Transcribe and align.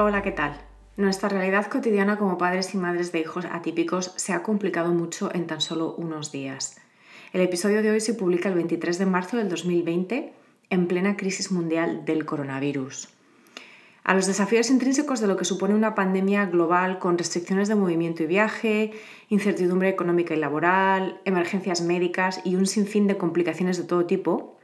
Hola, 0.00 0.22
¿qué 0.22 0.30
tal? 0.30 0.52
Nuestra 0.96 1.28
realidad 1.28 1.66
cotidiana 1.66 2.18
como 2.18 2.38
padres 2.38 2.72
y 2.72 2.78
madres 2.78 3.10
de 3.10 3.18
hijos 3.18 3.46
atípicos 3.46 4.12
se 4.14 4.32
ha 4.32 4.44
complicado 4.44 4.94
mucho 4.94 5.28
en 5.34 5.48
tan 5.48 5.60
solo 5.60 5.96
unos 5.96 6.30
días. 6.30 6.76
El 7.32 7.40
episodio 7.40 7.82
de 7.82 7.90
hoy 7.90 8.00
se 8.00 8.14
publica 8.14 8.48
el 8.48 8.54
23 8.54 8.96
de 8.96 9.06
marzo 9.06 9.38
del 9.38 9.48
2020 9.48 10.32
en 10.70 10.86
plena 10.86 11.16
crisis 11.16 11.50
mundial 11.50 12.04
del 12.04 12.26
coronavirus. 12.26 13.08
A 14.04 14.14
los 14.14 14.28
desafíos 14.28 14.70
intrínsecos 14.70 15.18
de 15.18 15.26
lo 15.26 15.36
que 15.36 15.44
supone 15.44 15.74
una 15.74 15.96
pandemia 15.96 16.46
global 16.46 17.00
con 17.00 17.18
restricciones 17.18 17.66
de 17.66 17.74
movimiento 17.74 18.22
y 18.22 18.26
viaje, 18.26 18.92
incertidumbre 19.30 19.88
económica 19.88 20.32
y 20.32 20.38
laboral, 20.38 21.20
emergencias 21.24 21.80
médicas 21.80 22.40
y 22.44 22.54
un 22.54 22.66
sinfín 22.66 23.08
de 23.08 23.18
complicaciones 23.18 23.78
de 23.78 23.82
todo 23.82 24.06
tipo, 24.06 24.57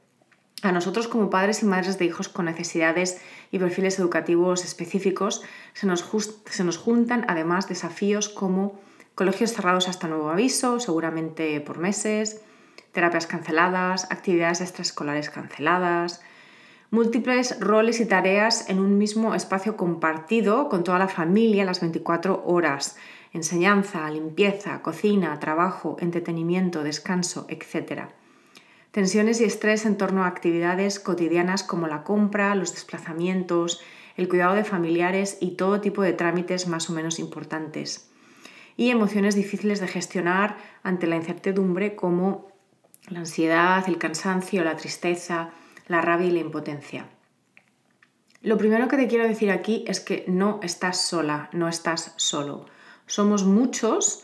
a 0.63 0.73
nosotros 0.73 1.09
como 1.09 1.31
padres 1.31 1.63
y 1.63 1.67
madres 1.67 1.99
de 1.99 2.07
hijos 2.07 2.29
con 2.29 2.47
necesidades 2.47 3.21
y 3.51 3.59
perfiles 3.59 3.99
educativos 3.99 4.65
específicos 4.65 5.43
se 5.75 5.87
nos, 5.87 6.05
se 6.51 6.65
nos 6.65 6.79
juntan 6.79 7.25
además 7.29 7.69
desafíos 7.69 8.29
como 8.29 8.81
colegios 9.15 9.53
cerrados 9.53 9.89
hasta 9.89 10.09
nuevo 10.09 10.31
aviso, 10.31 10.81
seguramente 10.81 11.61
por 11.61 11.79
meses, 11.79 12.41
terapias 12.93 13.27
canceladas, 13.27 14.11
actividades 14.11 14.61
extraescolares 14.61 15.29
canceladas, 15.31 16.23
múltiples 16.91 17.61
roles 17.61 18.01
y 18.01 18.07
tareas 18.07 18.71
en 18.71 18.79
un 18.79 18.97
mismo 18.97 19.35
espacio 19.35 19.77
compartido 19.77 20.69
con 20.69 20.85
toda 20.85 20.99
la 20.99 21.09
familia 21.09 21.65
las 21.65 21.81
24 21.81 22.43
horas, 22.47 22.97
enseñanza, 23.33 24.09
limpieza, 24.11 24.81
cocina, 24.81 25.39
trabajo, 25.41 25.97
entretenimiento, 26.01 26.83
descanso, 26.83 27.47
etc 27.49 28.09
tensiones 28.95 29.41
y 29.41 29.45
estrés 29.45 29.87
en 29.87 29.97
torno 29.97 30.23
a 30.23 30.29
actividades 30.29 31.01
cotidianas 31.01 31.65
como 31.65 31.89
la 31.89 32.05
compra, 32.05 32.55
los 32.55 32.75
desplazamientos, 32.75 33.83
el 34.17 34.29
cuidado 34.29 34.55
de 34.55 34.63
familiares 34.63 35.37
y 35.41 35.57
todo 35.57 35.81
tipo 35.81 36.03
de 36.03 36.13
trámites 36.13 36.69
más 36.69 36.89
o 36.89 36.93
menos 36.93 37.19
importantes. 37.19 38.09
Y 38.77 38.91
emociones 38.91 39.35
difíciles 39.35 39.81
de 39.81 39.89
gestionar 39.89 40.59
ante 40.85 41.09
la 41.09 41.17
incertidumbre 41.17 41.97
como 41.97 42.53
la 43.09 43.19
ansiedad, 43.19 43.83
el 43.89 43.99
cansancio, 43.99 44.63
la 44.63 44.77
tristeza, 44.77 45.51
la 45.89 46.01
rabia 46.01 46.29
y 46.29 46.31
la 46.31 46.41
impotencia. 46.41 47.09
Lo 48.43 48.59
primero 48.59 48.87
que 48.87 48.97
te 48.97 49.09
quiero 49.09 49.27
decir 49.27 49.51
aquí 49.51 49.85
es 49.89 49.99
que 49.99 50.25
no 50.29 50.61
estás 50.63 51.05
sola, 51.05 51.49
no 51.51 51.67
estás 51.67 52.15
solo. 52.15 52.67
Somos 53.07 53.43
muchos, 53.43 54.23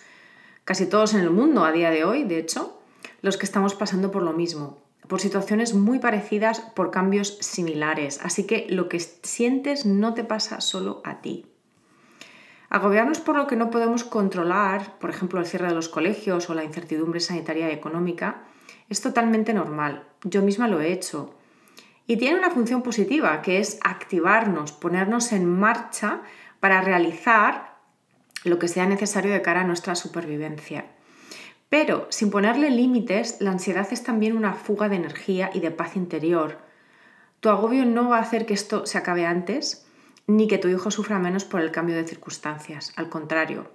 casi 0.64 0.86
todos 0.86 1.14
en 1.14 1.22
el 1.22 1.30
mundo 1.30 1.64
a 1.64 1.72
día 1.72 1.90
de 1.90 2.04
hoy, 2.04 2.22
de 2.22 2.38
hecho, 2.38 2.79
los 3.22 3.36
que 3.36 3.46
estamos 3.46 3.74
pasando 3.74 4.10
por 4.10 4.22
lo 4.22 4.32
mismo, 4.32 4.78
por 5.08 5.20
situaciones 5.20 5.74
muy 5.74 5.98
parecidas, 5.98 6.60
por 6.60 6.90
cambios 6.90 7.38
similares. 7.40 8.20
Así 8.22 8.44
que 8.46 8.66
lo 8.70 8.88
que 8.88 9.00
sientes 9.00 9.86
no 9.86 10.14
te 10.14 10.24
pasa 10.24 10.60
solo 10.60 11.02
a 11.04 11.20
ti. 11.20 11.46
Agobiarnos 12.68 13.18
por 13.18 13.36
lo 13.36 13.48
que 13.48 13.56
no 13.56 13.70
podemos 13.70 14.04
controlar, 14.04 14.98
por 15.00 15.10
ejemplo 15.10 15.40
el 15.40 15.46
cierre 15.46 15.68
de 15.68 15.74
los 15.74 15.88
colegios 15.88 16.48
o 16.48 16.54
la 16.54 16.64
incertidumbre 16.64 17.18
sanitaria 17.18 17.68
y 17.68 17.74
económica, 17.74 18.44
es 18.88 19.00
totalmente 19.00 19.52
normal. 19.52 20.04
Yo 20.22 20.42
misma 20.42 20.68
lo 20.68 20.80
he 20.80 20.92
hecho. 20.92 21.34
Y 22.06 22.16
tiene 22.16 22.38
una 22.38 22.50
función 22.50 22.82
positiva, 22.82 23.42
que 23.42 23.58
es 23.58 23.78
activarnos, 23.82 24.72
ponernos 24.72 25.32
en 25.32 25.48
marcha 25.48 26.22
para 26.60 26.80
realizar 26.80 27.76
lo 28.44 28.58
que 28.58 28.68
sea 28.68 28.86
necesario 28.86 29.32
de 29.32 29.42
cara 29.42 29.62
a 29.62 29.64
nuestra 29.64 29.94
supervivencia. 29.94 30.86
Pero 31.70 32.08
sin 32.10 32.30
ponerle 32.30 32.68
límites, 32.68 33.36
la 33.40 33.52
ansiedad 33.52 33.86
es 33.92 34.02
también 34.02 34.36
una 34.36 34.52
fuga 34.54 34.88
de 34.88 34.96
energía 34.96 35.50
y 35.54 35.60
de 35.60 35.70
paz 35.70 35.96
interior. 35.96 36.58
Tu 37.38 37.48
agobio 37.48 37.86
no 37.86 38.10
va 38.10 38.18
a 38.18 38.22
hacer 38.22 38.44
que 38.44 38.54
esto 38.54 38.84
se 38.86 38.98
acabe 38.98 39.24
antes, 39.24 39.86
ni 40.26 40.48
que 40.48 40.58
tu 40.58 40.68
hijo 40.68 40.90
sufra 40.90 41.18
menos 41.18 41.44
por 41.44 41.60
el 41.60 41.70
cambio 41.70 41.94
de 41.94 42.06
circunstancias. 42.06 42.92
Al 42.96 43.08
contrario, 43.08 43.70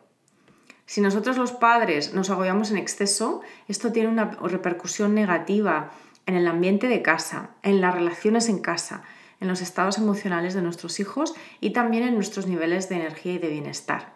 si 0.86 1.02
nosotros 1.02 1.38
los 1.38 1.54
padres 1.54 2.14
nos 2.14 2.30
agobiamos 2.30 2.70
en 2.70 2.78
exceso, 2.78 3.42
esto 3.70 3.92
tiene 3.94 4.10
una 4.10 4.38
repercusión 4.42 5.16
negativa 5.16 5.92
en 6.26 6.36
el 6.36 6.48
ambiente 6.48 6.88
de 6.88 7.02
casa, 7.02 7.52
en 7.64 7.80
las 7.80 7.96
relaciones 7.96 8.50
en 8.50 8.60
casa, 8.60 9.04
en 9.40 9.48
los 9.48 9.62
estados 9.62 9.98
emocionales 9.98 10.54
de 10.54 10.62
nuestros 10.62 11.00
hijos 11.00 11.34
y 11.62 11.72
también 11.72 12.04
en 12.04 12.16
nuestros 12.16 12.46
niveles 12.46 12.90
de 12.90 12.96
energía 12.96 13.34
y 13.34 13.40
de 13.40 13.50
bienestar. 13.50 14.15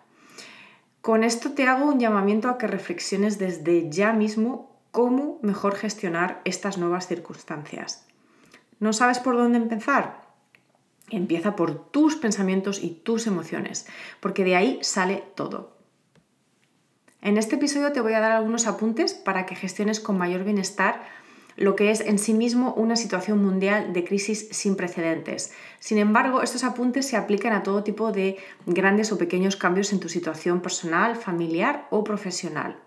Con 1.01 1.23
esto 1.23 1.51
te 1.51 1.67
hago 1.67 1.85
un 1.85 1.99
llamamiento 1.99 2.49
a 2.49 2.57
que 2.57 2.67
reflexiones 2.67 3.37
desde 3.39 3.89
ya 3.89 4.11
mismo 4.11 4.69
cómo 4.91 5.39
mejor 5.41 5.75
gestionar 5.75 6.41
estas 6.43 6.77
nuevas 6.77 7.07
circunstancias. 7.07 8.05
¿No 8.79 8.91
sabes 8.91 9.19
por 9.19 9.37
dónde 9.37 9.57
empezar? 9.57 10.27
Empieza 11.09 11.55
por 11.55 11.89
tus 11.91 12.15
pensamientos 12.15 12.83
y 12.83 12.89
tus 12.91 13.27
emociones, 13.27 13.87
porque 14.19 14.43
de 14.43 14.55
ahí 14.55 14.79
sale 14.81 15.23
todo. 15.35 15.77
En 17.21 17.37
este 17.37 17.55
episodio 17.55 17.91
te 17.91 18.01
voy 18.01 18.13
a 18.13 18.19
dar 18.19 18.31
algunos 18.31 18.67
apuntes 18.67 19.13
para 19.13 19.45
que 19.45 19.55
gestiones 19.55 19.99
con 19.99 20.17
mayor 20.17 20.43
bienestar 20.43 21.03
lo 21.59 21.75
que 21.75 21.91
es 21.91 21.99
en 21.99 22.19
sí 22.19 22.33
mismo 22.33 22.73
una 22.75 22.95
situación 22.95 23.43
mundial 23.43 23.91
de 23.91 24.05
crisis 24.05 24.47
sin 24.51 24.77
precedentes. 24.77 25.53
Sin 25.79 25.97
embargo, 25.97 26.41
estos 26.41 26.63
apuntes 26.63 27.05
se 27.05 27.17
aplican 27.17 27.51
a 27.51 27.63
todo 27.63 27.83
tipo 27.83 28.13
de 28.13 28.37
grandes 28.65 29.11
o 29.11 29.17
pequeños 29.17 29.57
cambios 29.57 29.91
en 29.91 29.99
tu 29.99 30.07
situación 30.07 30.61
personal, 30.61 31.17
familiar 31.17 31.85
o 31.89 32.05
profesional. 32.05 32.77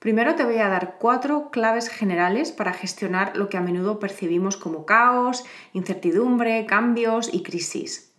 Primero 0.00 0.34
te 0.34 0.44
voy 0.44 0.58
a 0.58 0.68
dar 0.68 0.96
cuatro 0.98 1.50
claves 1.52 1.88
generales 1.88 2.50
para 2.50 2.72
gestionar 2.72 3.36
lo 3.36 3.48
que 3.48 3.58
a 3.58 3.60
menudo 3.60 4.00
percibimos 4.00 4.56
como 4.56 4.84
caos, 4.84 5.44
incertidumbre, 5.72 6.66
cambios 6.66 7.32
y 7.32 7.44
crisis. 7.44 8.12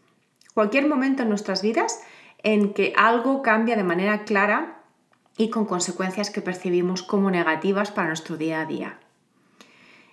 Cualquier 0.53 0.88
momento 0.88 1.24
en 1.24 1.30
nuestras 1.30 1.62
vidas 1.62 2.02
en 2.44 2.74
que 2.74 2.94
algo 2.96 3.42
cambia 3.42 3.75
de 3.75 3.84
manera 3.84 4.24
clara 4.24 4.84
y 5.36 5.50
con 5.50 5.66
consecuencias 5.66 6.30
que 6.30 6.42
percibimos 6.42 7.03
como 7.03 7.30
negativas 7.30 7.92
para 7.92 8.08
nuestro 8.08 8.38
día 8.38 8.62
a 8.62 8.66
día. 8.66 9.00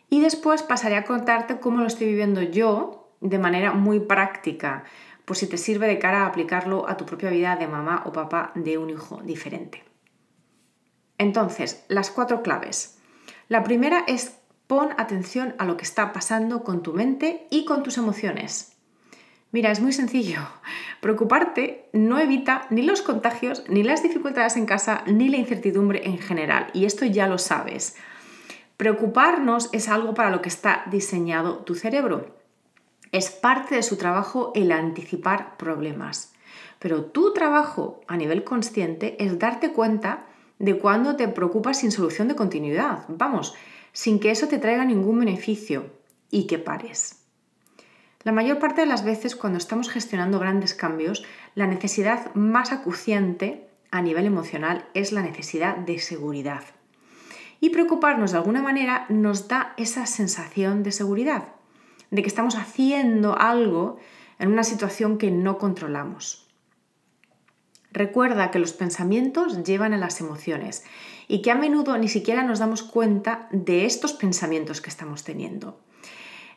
Y 0.08 0.20
después 0.20 0.62
pasaré 0.62 0.96
a 0.96 1.04
contarte 1.04 1.58
cómo 1.58 1.80
lo 1.80 1.86
estoy 1.86 2.08
viviendo 2.08 2.42
yo 2.42 3.14
de 3.20 3.38
manera 3.38 3.72
muy 3.72 4.00
práctica, 4.00 4.84
por 5.24 5.36
si 5.36 5.48
te 5.48 5.58
sirve 5.58 5.88
de 5.88 5.98
cara 5.98 6.22
a 6.22 6.26
aplicarlo 6.26 6.88
a 6.88 6.96
tu 6.96 7.04
propia 7.04 7.30
vida 7.30 7.56
de 7.56 7.66
mamá 7.66 8.02
o 8.06 8.12
papá 8.12 8.52
de 8.54 8.78
un 8.78 8.90
hijo 8.90 9.20
diferente. 9.24 9.82
Entonces, 11.18 11.84
las 11.88 12.10
cuatro 12.10 12.42
claves. 12.42 12.98
La 13.48 13.64
primera 13.64 14.04
es 14.06 14.38
pon 14.66 14.90
atención 14.98 15.54
a 15.58 15.64
lo 15.64 15.76
que 15.76 15.84
está 15.84 16.12
pasando 16.12 16.62
con 16.62 16.82
tu 16.82 16.92
mente 16.92 17.46
y 17.50 17.64
con 17.64 17.82
tus 17.82 17.98
emociones. 17.98 18.76
Mira, 19.52 19.70
es 19.70 19.80
muy 19.80 19.92
sencillo. 19.92 20.40
Preocuparte 21.00 21.88
no 21.92 22.18
evita 22.18 22.66
ni 22.70 22.82
los 22.82 23.02
contagios, 23.02 23.64
ni 23.68 23.82
las 23.82 24.02
dificultades 24.02 24.56
en 24.56 24.66
casa, 24.66 25.02
ni 25.06 25.28
la 25.28 25.36
incertidumbre 25.36 26.06
en 26.06 26.18
general. 26.18 26.68
Y 26.72 26.84
esto 26.84 27.04
ya 27.04 27.26
lo 27.26 27.38
sabes. 27.38 27.96
Preocuparnos 28.76 29.70
es 29.72 29.88
algo 29.88 30.14
para 30.14 30.30
lo 30.30 30.42
que 30.42 30.50
está 30.50 30.84
diseñado 30.90 31.58
tu 31.58 31.74
cerebro. 31.74 32.36
Es 33.10 33.30
parte 33.30 33.74
de 33.74 33.82
su 33.82 33.96
trabajo 33.96 34.52
el 34.54 34.70
anticipar 34.72 35.56
problemas. 35.56 36.34
Pero 36.78 37.04
tu 37.04 37.32
trabajo 37.32 38.00
a 38.06 38.16
nivel 38.16 38.44
consciente 38.44 39.16
es 39.22 39.38
darte 39.38 39.72
cuenta 39.72 40.26
de 40.58 40.78
cuando 40.78 41.16
te 41.16 41.28
preocupas 41.28 41.78
sin 41.78 41.90
solución 41.90 42.28
de 42.28 42.36
continuidad. 42.36 43.04
Vamos, 43.08 43.54
sin 43.92 44.20
que 44.20 44.30
eso 44.30 44.48
te 44.48 44.58
traiga 44.58 44.84
ningún 44.84 45.20
beneficio 45.20 45.90
y 46.30 46.46
que 46.46 46.58
pares. 46.58 47.22
La 48.24 48.32
mayor 48.32 48.58
parte 48.58 48.82
de 48.82 48.86
las 48.86 49.04
veces 49.04 49.36
cuando 49.36 49.56
estamos 49.56 49.88
gestionando 49.88 50.38
grandes 50.38 50.74
cambios, 50.74 51.24
la 51.54 51.66
necesidad 51.66 52.34
más 52.34 52.72
acuciante 52.72 53.68
a 53.90 54.02
nivel 54.02 54.26
emocional 54.26 54.86
es 54.94 55.12
la 55.12 55.22
necesidad 55.22 55.76
de 55.76 55.98
seguridad. 55.98 56.64
Y 57.60 57.70
preocuparnos 57.70 58.32
de 58.32 58.38
alguna 58.38 58.62
manera 58.62 59.06
nos 59.08 59.48
da 59.48 59.74
esa 59.76 60.06
sensación 60.06 60.82
de 60.82 60.92
seguridad, 60.92 61.48
de 62.10 62.22
que 62.22 62.28
estamos 62.28 62.56
haciendo 62.56 63.38
algo 63.38 63.98
en 64.38 64.52
una 64.52 64.64
situación 64.64 65.18
que 65.18 65.30
no 65.30 65.58
controlamos. 65.58 66.46
Recuerda 67.96 68.50
que 68.50 68.58
los 68.58 68.74
pensamientos 68.74 69.62
llevan 69.64 69.94
a 69.94 69.96
las 69.96 70.20
emociones 70.20 70.84
y 71.28 71.40
que 71.40 71.50
a 71.50 71.54
menudo 71.54 71.96
ni 71.96 72.08
siquiera 72.08 72.42
nos 72.42 72.58
damos 72.58 72.82
cuenta 72.82 73.48
de 73.52 73.86
estos 73.86 74.12
pensamientos 74.12 74.82
que 74.82 74.90
estamos 74.90 75.24
teniendo. 75.24 75.80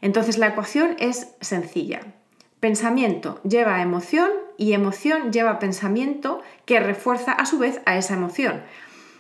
Entonces 0.02 0.38
la 0.38 0.48
ecuación 0.48 0.98
es 1.00 1.30
sencilla. 1.40 2.02
Pensamiento 2.60 3.40
lleva 3.44 3.76
a 3.76 3.82
emoción 3.82 4.30
y 4.58 4.74
emoción 4.74 5.32
lleva 5.32 5.52
a 5.52 5.60
pensamiento 5.60 6.42
que 6.66 6.82
refuerza 6.82 7.32
a 7.32 7.46
su 7.46 7.58
vez 7.58 7.80
a 7.86 7.98
esa 7.98 8.16
emoción. 8.16 8.62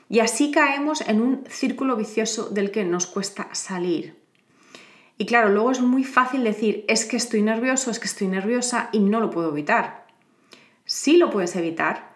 Y 0.10 0.20
así 0.20 0.52
caemos 0.52 1.02
en 1.02 1.22
un 1.22 1.44
círculo 1.48 1.96
vicioso 1.96 2.50
del 2.50 2.72
que 2.72 2.84
nos 2.84 3.06
cuesta 3.08 3.48
salir. 3.54 4.20
Y 5.18 5.26
claro, 5.26 5.50
luego 5.50 5.72
es 5.72 5.82
muy 5.82 6.04
fácil 6.04 6.44
decir, 6.44 6.84
es 6.88 7.06
que 7.06 7.18
estoy 7.18 7.42
nervioso, 7.42 7.92
es 7.92 8.00
que 8.00 8.08
estoy 8.08 8.28
nerviosa 8.28 8.90
y 8.92 9.00
no 9.00 9.20
lo 9.20 9.30
puedo 9.30 9.50
evitar. 9.50 10.08
Sí 10.86 11.18
lo 11.18 11.30
puedes 11.30 11.56
evitar. 11.56 12.16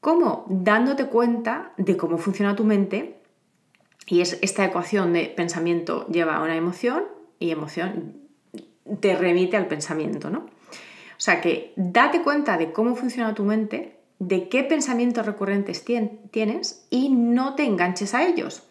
¿Cómo? 0.00 0.44
Dándote 0.48 1.06
cuenta 1.06 1.72
de 1.76 1.96
cómo 1.96 2.18
funciona 2.18 2.54
tu 2.54 2.64
mente. 2.64 3.20
Y 4.06 4.20
es 4.20 4.38
esta 4.40 4.64
ecuación 4.64 5.12
de 5.12 5.26
pensamiento 5.26 6.06
lleva 6.06 6.36
a 6.36 6.42
una 6.42 6.56
emoción 6.56 7.04
y 7.40 7.50
emoción 7.50 8.26
te 9.00 9.16
remite 9.16 9.56
al 9.56 9.66
pensamiento, 9.66 10.30
¿no? 10.30 10.38
O 10.40 11.18
sea 11.18 11.40
que 11.40 11.72
date 11.76 12.22
cuenta 12.22 12.56
de 12.56 12.72
cómo 12.72 12.94
funciona 12.94 13.34
tu 13.34 13.44
mente, 13.44 13.95
de 14.18 14.48
qué 14.48 14.64
pensamientos 14.64 15.26
recurrentes 15.26 15.84
tienes 15.84 16.86
y 16.90 17.10
no 17.10 17.54
te 17.54 17.64
enganches 17.64 18.14
a 18.14 18.26
ellos. 18.26 18.62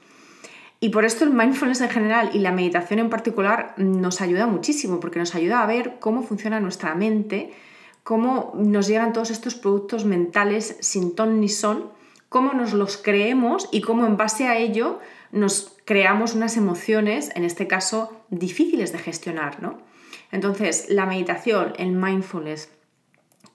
Y 0.80 0.90
por 0.90 1.06
esto 1.06 1.24
el 1.24 1.32
mindfulness 1.32 1.82
en 1.82 1.90
general 1.90 2.30
y 2.34 2.40
la 2.40 2.52
meditación 2.52 3.00
en 3.00 3.10
particular 3.10 3.74
nos 3.78 4.22
ayuda 4.22 4.48
muchísimo, 4.48 5.00
porque 5.00 5.20
nos 5.20 5.36
ayuda 5.36 5.62
a 5.62 5.66
ver 5.66 5.98
cómo 6.00 6.22
funciona 6.22 6.60
nuestra 6.60 6.94
mente, 6.96 7.54
cómo 8.04 8.54
nos 8.56 8.88
llegan 8.88 9.14
todos 9.14 9.32
estos 9.32 9.56
productos 9.56 10.06
mentales 10.06 10.78
sin 10.82 11.16
ton 11.16 11.40
ni 11.40 11.50
son, 11.50 11.90
cómo 12.30 12.54
nos 12.54 12.74
los 12.74 12.98
creemos 12.98 13.70
y 13.72 13.82
cómo 13.82 14.06
en 14.06 14.18
base 14.18 14.48
a 14.48 14.58
ello 14.58 15.00
nos 15.32 15.76
creamos 15.86 16.36
unas 16.36 16.58
emociones, 16.58 17.32
en 17.36 17.46
este 17.46 17.68
caso, 17.68 18.12
difíciles 18.30 18.92
de 18.92 19.00
gestionar, 19.00 19.62
¿no? 19.62 19.78
Entonces, 20.32 20.88
la 20.90 21.06
meditación, 21.06 21.74
el 21.78 21.92
mindfulness, 21.94 22.70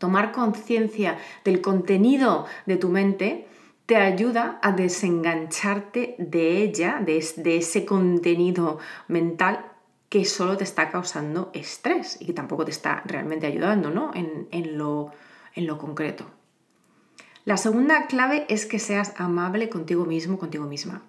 tomar 0.00 0.32
conciencia 0.32 1.19
del 1.44 1.61
contenido 1.61 2.47
de 2.64 2.76
tu 2.79 2.88
mente, 2.88 3.47
te 3.85 3.97
ayuda 3.97 4.58
a 4.62 4.73
desengancharte 4.73 6.17
de 6.19 6.62
ella, 6.62 7.00
de, 7.05 7.19
ese 7.19 7.85
contenido 7.85 8.79
mental 9.08 9.67
que 10.08 10.25
solo 10.25 10.56
te 10.56 10.64
está 10.64 10.91
causando 10.91 11.50
estrés 11.52 12.17
y 12.19 12.25
que 12.25 12.32
tampoco 12.32 12.64
te 12.64 12.70
está 12.70 13.02
realmente 13.05 13.47
ayudando 13.47 13.91
¿no? 13.91 14.11
en, 14.14 14.79
lo, 14.79 15.12
en 15.55 15.67
lo 15.67 15.76
concreto. 15.76 16.25
La 17.44 17.58
segunda 17.58 18.06
clave 18.06 18.46
es 18.49 18.64
que 18.64 18.79
seas 18.79 19.12
amable 19.19 19.69
contigo 19.69 20.06
mismo, 20.06 20.38
contigo 20.38 20.64
misma. 20.64 21.03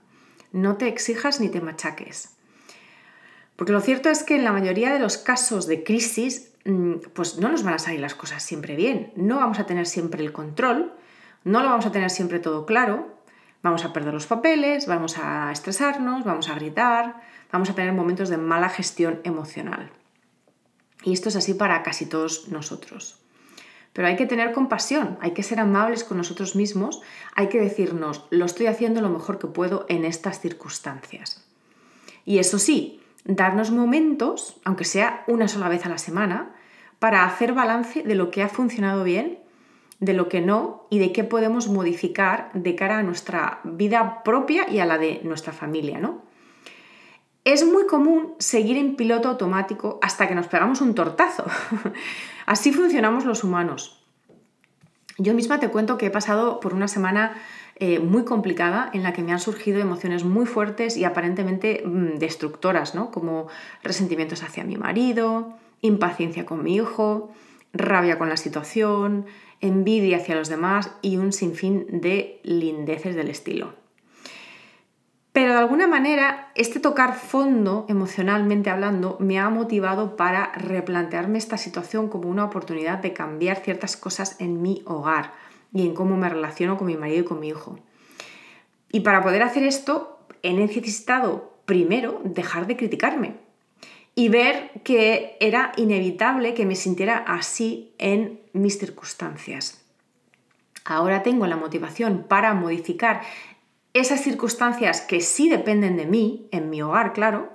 No 0.51 0.75
te 0.75 0.87
exijas 0.87 1.39
ni 1.39 1.47
te 1.47 1.61
machaques. 1.61 2.35
Porque 3.55 3.71
lo 3.71 3.79
cierto 3.79 4.09
es 4.09 4.23
que 4.23 4.35
en 4.35 4.43
la 4.43 4.51
mayoría 4.51 4.91
de 4.91 4.99
los 4.99 5.17
casos 5.17 5.67
de 5.67 5.83
crisis, 5.83 6.50
pues 7.13 7.37
no 7.37 7.49
nos 7.49 7.63
van 7.63 7.73
a 7.73 7.79
salir 7.79 7.99
las 7.99 8.15
cosas 8.15 8.43
siempre 8.43 8.75
bien. 8.75 9.11
No 9.15 9.37
vamos 9.37 9.59
a 9.59 9.65
tener 9.65 9.87
siempre 9.87 10.23
el 10.23 10.31
control, 10.31 10.93
no 11.43 11.61
lo 11.61 11.69
vamos 11.69 11.85
a 11.85 11.91
tener 11.91 12.09
siempre 12.09 12.39
todo 12.39 12.65
claro. 12.65 13.19
Vamos 13.63 13.85
a 13.85 13.93
perder 13.93 14.13
los 14.13 14.25
papeles, 14.25 14.87
vamos 14.87 15.19
a 15.19 15.51
estresarnos, 15.51 16.23
vamos 16.23 16.49
a 16.49 16.55
gritar, 16.55 17.21
vamos 17.51 17.69
a 17.69 17.75
tener 17.75 17.93
momentos 17.93 18.29
de 18.29 18.37
mala 18.37 18.69
gestión 18.69 19.21
emocional. 19.23 19.91
Y 21.03 21.13
esto 21.13 21.29
es 21.29 21.35
así 21.35 21.53
para 21.53 21.83
casi 21.83 22.07
todos 22.07 22.47
nosotros. 22.49 23.19
Pero 23.93 24.07
hay 24.07 24.15
que 24.15 24.25
tener 24.25 24.53
compasión, 24.53 25.17
hay 25.21 25.31
que 25.31 25.43
ser 25.43 25.59
amables 25.59 26.03
con 26.03 26.17
nosotros 26.17 26.55
mismos, 26.55 27.01
hay 27.35 27.49
que 27.49 27.59
decirnos, 27.59 28.25
lo 28.29 28.45
estoy 28.45 28.67
haciendo 28.67 29.01
lo 29.01 29.09
mejor 29.09 29.37
que 29.37 29.47
puedo 29.47 29.85
en 29.89 30.05
estas 30.05 30.39
circunstancias. 30.39 31.45
Y 32.25 32.39
eso 32.39 32.57
sí, 32.57 33.00
darnos 33.25 33.71
momentos, 33.71 34.59
aunque 34.65 34.85
sea 34.85 35.23
una 35.27 35.47
sola 35.47 35.69
vez 35.69 35.85
a 35.85 35.89
la 35.89 35.97
semana, 35.97 36.55
para 36.99 37.25
hacer 37.25 37.53
balance 37.53 38.03
de 38.03 38.15
lo 38.15 38.31
que 38.31 38.43
ha 38.43 38.49
funcionado 38.49 39.03
bien, 39.03 39.39
de 39.99 40.13
lo 40.13 40.29
que 40.29 40.41
no 40.41 40.87
y 40.89 40.99
de 40.99 41.11
qué 41.11 41.23
podemos 41.23 41.67
modificar 41.67 42.51
de 42.53 42.75
cara 42.75 42.97
a 42.97 43.03
nuestra 43.03 43.59
vida 43.63 44.23
propia 44.23 44.69
y 44.69 44.79
a 44.79 44.85
la 44.85 44.97
de 44.97 45.21
nuestra 45.23 45.53
familia, 45.53 45.99
¿no? 45.99 46.23
Es 47.43 47.65
muy 47.65 47.87
común 47.87 48.33
seguir 48.37 48.77
en 48.77 48.95
piloto 48.95 49.29
automático 49.29 49.99
hasta 50.01 50.27
que 50.27 50.35
nos 50.35 50.47
pegamos 50.47 50.81
un 50.81 50.93
tortazo. 50.93 51.45
Así 52.45 52.71
funcionamos 52.71 53.25
los 53.25 53.43
humanos. 53.43 54.03
Yo 55.17 55.33
misma 55.33 55.59
te 55.59 55.69
cuento 55.69 55.97
que 55.97 56.07
he 56.07 56.11
pasado 56.11 56.59
por 56.59 56.73
una 56.73 56.87
semana 56.87 57.33
eh, 57.83 57.97
muy 57.97 58.25
complicada 58.25 58.91
en 58.93 59.01
la 59.01 59.11
que 59.11 59.23
me 59.23 59.31
han 59.31 59.39
surgido 59.39 59.79
emociones 59.79 60.23
muy 60.23 60.45
fuertes 60.45 60.97
y 60.97 61.03
aparentemente 61.03 61.81
mm, 61.83 62.19
destructoras, 62.19 62.93
¿no? 62.93 63.09
Como 63.09 63.47
resentimientos 63.81 64.43
hacia 64.43 64.63
mi 64.63 64.77
marido, 64.77 65.57
impaciencia 65.81 66.45
con 66.45 66.61
mi 66.61 66.75
hijo, 66.75 67.31
rabia 67.73 68.19
con 68.19 68.29
la 68.29 68.37
situación, 68.37 69.25
envidia 69.61 70.17
hacia 70.17 70.35
los 70.35 70.47
demás 70.47 70.91
y 71.01 71.17
un 71.17 71.33
sinfín 71.33 71.87
de 71.89 72.39
lindeces 72.43 73.15
del 73.15 73.29
estilo. 73.29 73.73
Pero 75.33 75.53
de 75.53 75.59
alguna 75.59 75.87
manera, 75.87 76.51
este 76.53 76.79
tocar 76.79 77.15
fondo, 77.15 77.87
emocionalmente 77.89 78.69
hablando, 78.69 79.17
me 79.19 79.39
ha 79.39 79.49
motivado 79.49 80.15
para 80.15 80.51
replantearme 80.51 81.39
esta 81.39 81.57
situación 81.57 82.09
como 82.09 82.29
una 82.29 82.45
oportunidad 82.45 82.99
de 82.99 83.13
cambiar 83.13 83.57
ciertas 83.57 83.97
cosas 83.97 84.35
en 84.39 84.61
mi 84.61 84.83
hogar 84.85 85.31
y 85.73 85.85
en 85.85 85.93
cómo 85.93 86.17
me 86.17 86.29
relaciono 86.29 86.77
con 86.77 86.87
mi 86.87 86.97
marido 86.97 87.21
y 87.21 87.25
con 87.25 87.39
mi 87.39 87.49
hijo. 87.49 87.79
Y 88.91 89.01
para 89.01 89.23
poder 89.23 89.43
hacer 89.43 89.63
esto, 89.63 90.19
he 90.43 90.53
necesitado 90.53 91.53
primero 91.65 92.21
dejar 92.23 92.67
de 92.67 92.75
criticarme 92.75 93.35
y 94.15 94.29
ver 94.29 94.71
que 94.83 95.37
era 95.39 95.71
inevitable 95.77 96.53
que 96.53 96.65
me 96.65 96.75
sintiera 96.75 97.17
así 97.17 97.93
en 97.97 98.41
mis 98.53 98.77
circunstancias. 98.77 99.85
Ahora 100.83 101.23
tengo 101.23 101.47
la 101.47 101.55
motivación 101.55 102.25
para 102.27 102.53
modificar 102.53 103.21
esas 103.93 104.21
circunstancias 104.21 105.01
que 105.01 105.21
sí 105.21 105.49
dependen 105.49 105.95
de 105.97 106.05
mí, 106.05 106.47
en 106.51 106.69
mi 106.69 106.81
hogar, 106.81 107.13
claro, 107.13 107.51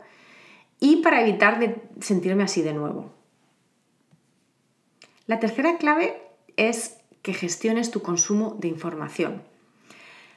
y 0.80 0.96
para 0.96 1.22
evitar 1.22 1.58
de 1.58 1.76
sentirme 2.00 2.44
así 2.44 2.62
de 2.62 2.74
nuevo. 2.74 3.12
La 5.26 5.40
tercera 5.40 5.76
clave 5.78 6.22
es 6.56 6.98
que 7.26 7.34
gestiones 7.34 7.90
tu 7.90 8.02
consumo 8.02 8.56
de 8.60 8.68
información. 8.68 9.42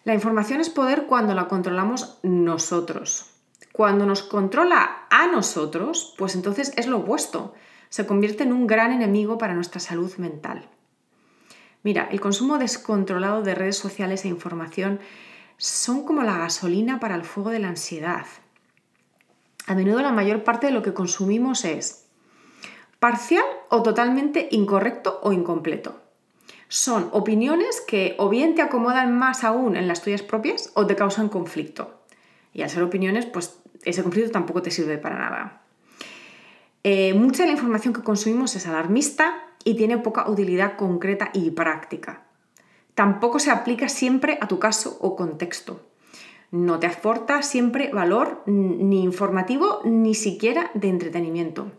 La 0.06 0.16
información 0.16 0.60
es 0.60 0.72
poder 0.72 1.06
cuando 1.06 1.36
la 1.36 1.48
controlamos 1.48 2.18
nosotros. 2.24 3.28
Cuando 3.72 4.08
nos 4.08 4.24
controla 4.24 5.06
a 5.12 5.28
nosotros, 5.28 6.16
pues 6.18 6.34
entonces 6.34 6.74
es 6.78 6.88
lo 6.88 6.98
opuesto. 6.98 7.54
Se 7.90 8.08
convierte 8.08 8.42
en 8.42 8.54
un 8.54 8.66
gran 8.66 8.92
enemigo 8.92 9.38
para 9.38 9.54
nuestra 9.54 9.80
salud 9.80 10.12
mental. 10.16 10.68
Mira, 11.84 12.10
el 12.12 12.20
consumo 12.20 12.58
descontrolado 12.58 13.44
de 13.44 13.54
redes 13.54 13.78
sociales 13.78 14.26
e 14.26 14.30
información 14.30 15.00
son 15.58 16.06
como 16.06 16.24
la 16.24 16.40
gasolina 16.40 17.00
para 17.00 17.14
el 17.14 17.24
fuego 17.24 17.52
de 17.52 17.60
la 17.60 17.70
ansiedad. 17.70 18.26
A 19.68 19.76
menudo 19.76 20.02
la 20.02 20.12
mayor 20.12 20.44
parte 20.44 20.66
de 20.66 20.74
lo 20.74 20.82
que 20.82 20.96
consumimos 20.96 21.66
es 21.66 22.08
parcial 22.98 23.46
o 23.70 23.84
totalmente 23.84 24.48
incorrecto 24.50 25.20
o 25.22 25.34
incompleto. 25.34 26.09
Son 26.70 27.10
opiniones 27.12 27.82
que 27.86 28.16
o 28.18 28.30
bien 28.30 28.56
te 28.56 28.62
acomodan 28.62 29.18
más 29.18 29.44
aún 29.44 29.76
en 29.76 29.90
las 29.90 30.02
tuyas 30.02 30.22
propias 30.22 30.72
o 30.76 30.88
te 30.88 30.96
causan 30.96 31.28
conflicto. 31.28 32.00
Y 32.54 32.62
al 32.62 32.70
ser 32.70 32.84
opiniones, 32.84 33.26
pues 33.26 33.60
ese 33.84 34.02
conflicto 34.04 34.32
tampoco 34.32 34.62
te 34.62 34.72
sirve 34.72 34.98
para 34.98 35.18
nada. 35.18 35.64
Eh, 36.84 37.14
mucha 37.14 37.44
de 37.44 37.48
la 37.48 37.56
información 37.56 37.94
que 37.94 38.04
consumimos 38.04 38.56
es 38.56 38.66
alarmista 38.66 39.44
y 39.66 39.76
tiene 39.76 39.98
poca 39.98 40.30
utilidad 40.30 40.78
concreta 40.78 41.32
y 41.34 41.52
práctica 41.52 42.30
tampoco 43.00 43.40
se 43.40 43.50
aplica 43.50 43.88
siempre 43.88 44.38
a 44.42 44.50
tu 44.50 44.60
caso 44.60 44.98
o 45.00 45.16
contexto. 45.16 45.80
No 46.52 46.80
te 46.80 46.88
aporta 46.88 47.44
siempre 47.44 47.94
valor 47.94 48.44
ni 48.46 49.04
informativo 49.04 49.80
ni 49.86 50.16
siquiera 50.16 50.70
de 50.74 50.90
entretenimiento. 50.90 51.72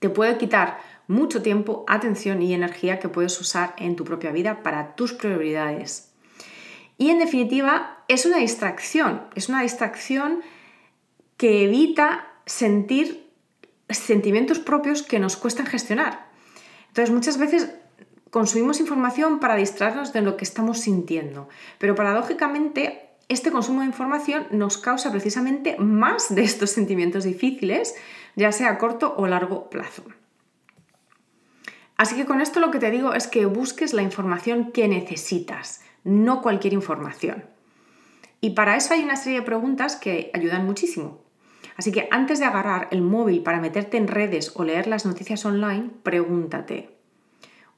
Te 0.00 0.08
puede 0.08 0.36
quitar 0.36 0.80
mucho 1.08 1.42
tiempo, 1.42 1.84
atención 1.88 2.40
y 2.42 2.54
energía 2.54 3.00
que 3.00 3.08
puedes 3.08 3.40
usar 3.40 3.74
en 3.78 3.96
tu 3.96 4.04
propia 4.04 4.30
vida 4.30 4.62
para 4.62 4.94
tus 4.94 5.14
prioridades. 5.14 6.12
Y 6.98 7.10
en 7.10 7.18
definitiva, 7.18 8.04
es 8.08 8.26
una 8.26 8.38
distracción, 8.38 9.22
es 9.34 9.48
una 9.48 9.62
distracción 9.62 10.42
que 11.36 11.64
evita 11.64 12.26
sentir 12.46 13.30
sentimientos 13.88 14.58
propios 14.58 15.02
que 15.02 15.18
nos 15.18 15.36
cuestan 15.36 15.66
gestionar. 15.66 16.28
Entonces, 16.88 17.14
muchas 17.14 17.38
veces 17.38 17.72
consumimos 18.30 18.80
información 18.80 19.40
para 19.40 19.56
distraernos 19.56 20.12
de 20.12 20.20
lo 20.20 20.36
que 20.36 20.44
estamos 20.44 20.80
sintiendo, 20.80 21.48
pero 21.78 21.94
paradójicamente 21.94 23.08
este 23.28 23.50
consumo 23.50 23.80
de 23.80 23.86
información 23.86 24.46
nos 24.50 24.78
causa 24.78 25.10
precisamente 25.10 25.76
más 25.78 26.34
de 26.34 26.42
estos 26.42 26.70
sentimientos 26.70 27.24
difíciles, 27.24 27.94
ya 28.36 28.52
sea 28.52 28.70
a 28.70 28.78
corto 28.78 29.14
o 29.16 29.26
largo 29.26 29.70
plazo. 29.70 30.02
Así 31.98 32.14
que 32.14 32.26
con 32.26 32.40
esto 32.40 32.60
lo 32.60 32.70
que 32.70 32.78
te 32.78 32.92
digo 32.92 33.12
es 33.12 33.26
que 33.26 33.44
busques 33.44 33.92
la 33.92 34.02
información 34.02 34.70
que 34.72 34.86
necesitas, 34.88 35.82
no 36.04 36.40
cualquier 36.40 36.72
información. 36.72 37.44
Y 38.40 38.50
para 38.50 38.76
eso 38.76 38.94
hay 38.94 39.02
una 39.02 39.16
serie 39.16 39.40
de 39.40 39.44
preguntas 39.44 39.96
que 39.96 40.30
ayudan 40.32 40.64
muchísimo. 40.64 41.20
Así 41.76 41.90
que 41.90 42.08
antes 42.12 42.38
de 42.38 42.44
agarrar 42.44 42.86
el 42.92 43.02
móvil 43.02 43.42
para 43.42 43.60
meterte 43.60 43.96
en 43.96 44.08
redes 44.08 44.52
o 44.54 44.62
leer 44.62 44.86
las 44.86 45.06
noticias 45.06 45.44
online, 45.44 45.90
pregúntate, 46.04 46.96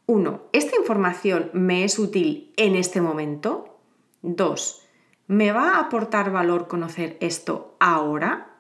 1. 0.05 0.49
¿Esta 0.53 0.77
información 0.77 1.51
me 1.55 1.85
es 1.85 1.99
útil 1.99 2.53
en 2.57 2.77
este 2.77 3.01
momento? 3.01 3.81
2. 4.21 4.87
¿Me 5.29 5.53
va 5.53 5.77
a 5.77 5.81
aportar 5.81 6.31
valor 6.31 6.69
conocer 6.69 7.17
esto 7.21 7.77
ahora? 7.81 8.59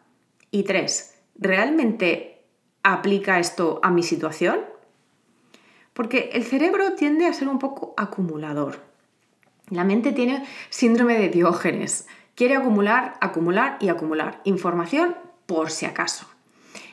Y 0.51 0.63
3. 0.63 1.19
¿Realmente 1.35 2.47
aplica 2.83 3.39
esto 3.39 3.81
a 3.83 3.91
mi 3.91 4.03
situación? 4.03 4.70
Porque 6.01 6.31
el 6.33 6.45
cerebro 6.45 6.95
tiende 6.95 7.27
a 7.27 7.33
ser 7.35 7.47
un 7.47 7.59
poco 7.59 7.93
acumulador. 7.95 8.81
La 9.69 9.85
mente 9.85 10.13
tiene 10.13 10.47
síndrome 10.71 11.19
de 11.19 11.29
Diógenes. 11.29 12.09
Quiere 12.35 12.57
acumular, 12.57 13.19
acumular 13.21 13.77
y 13.83 13.91
acumular 13.91 14.41
información 14.45 15.15
por 15.45 15.71
si 15.71 15.85
acaso. 15.85 16.25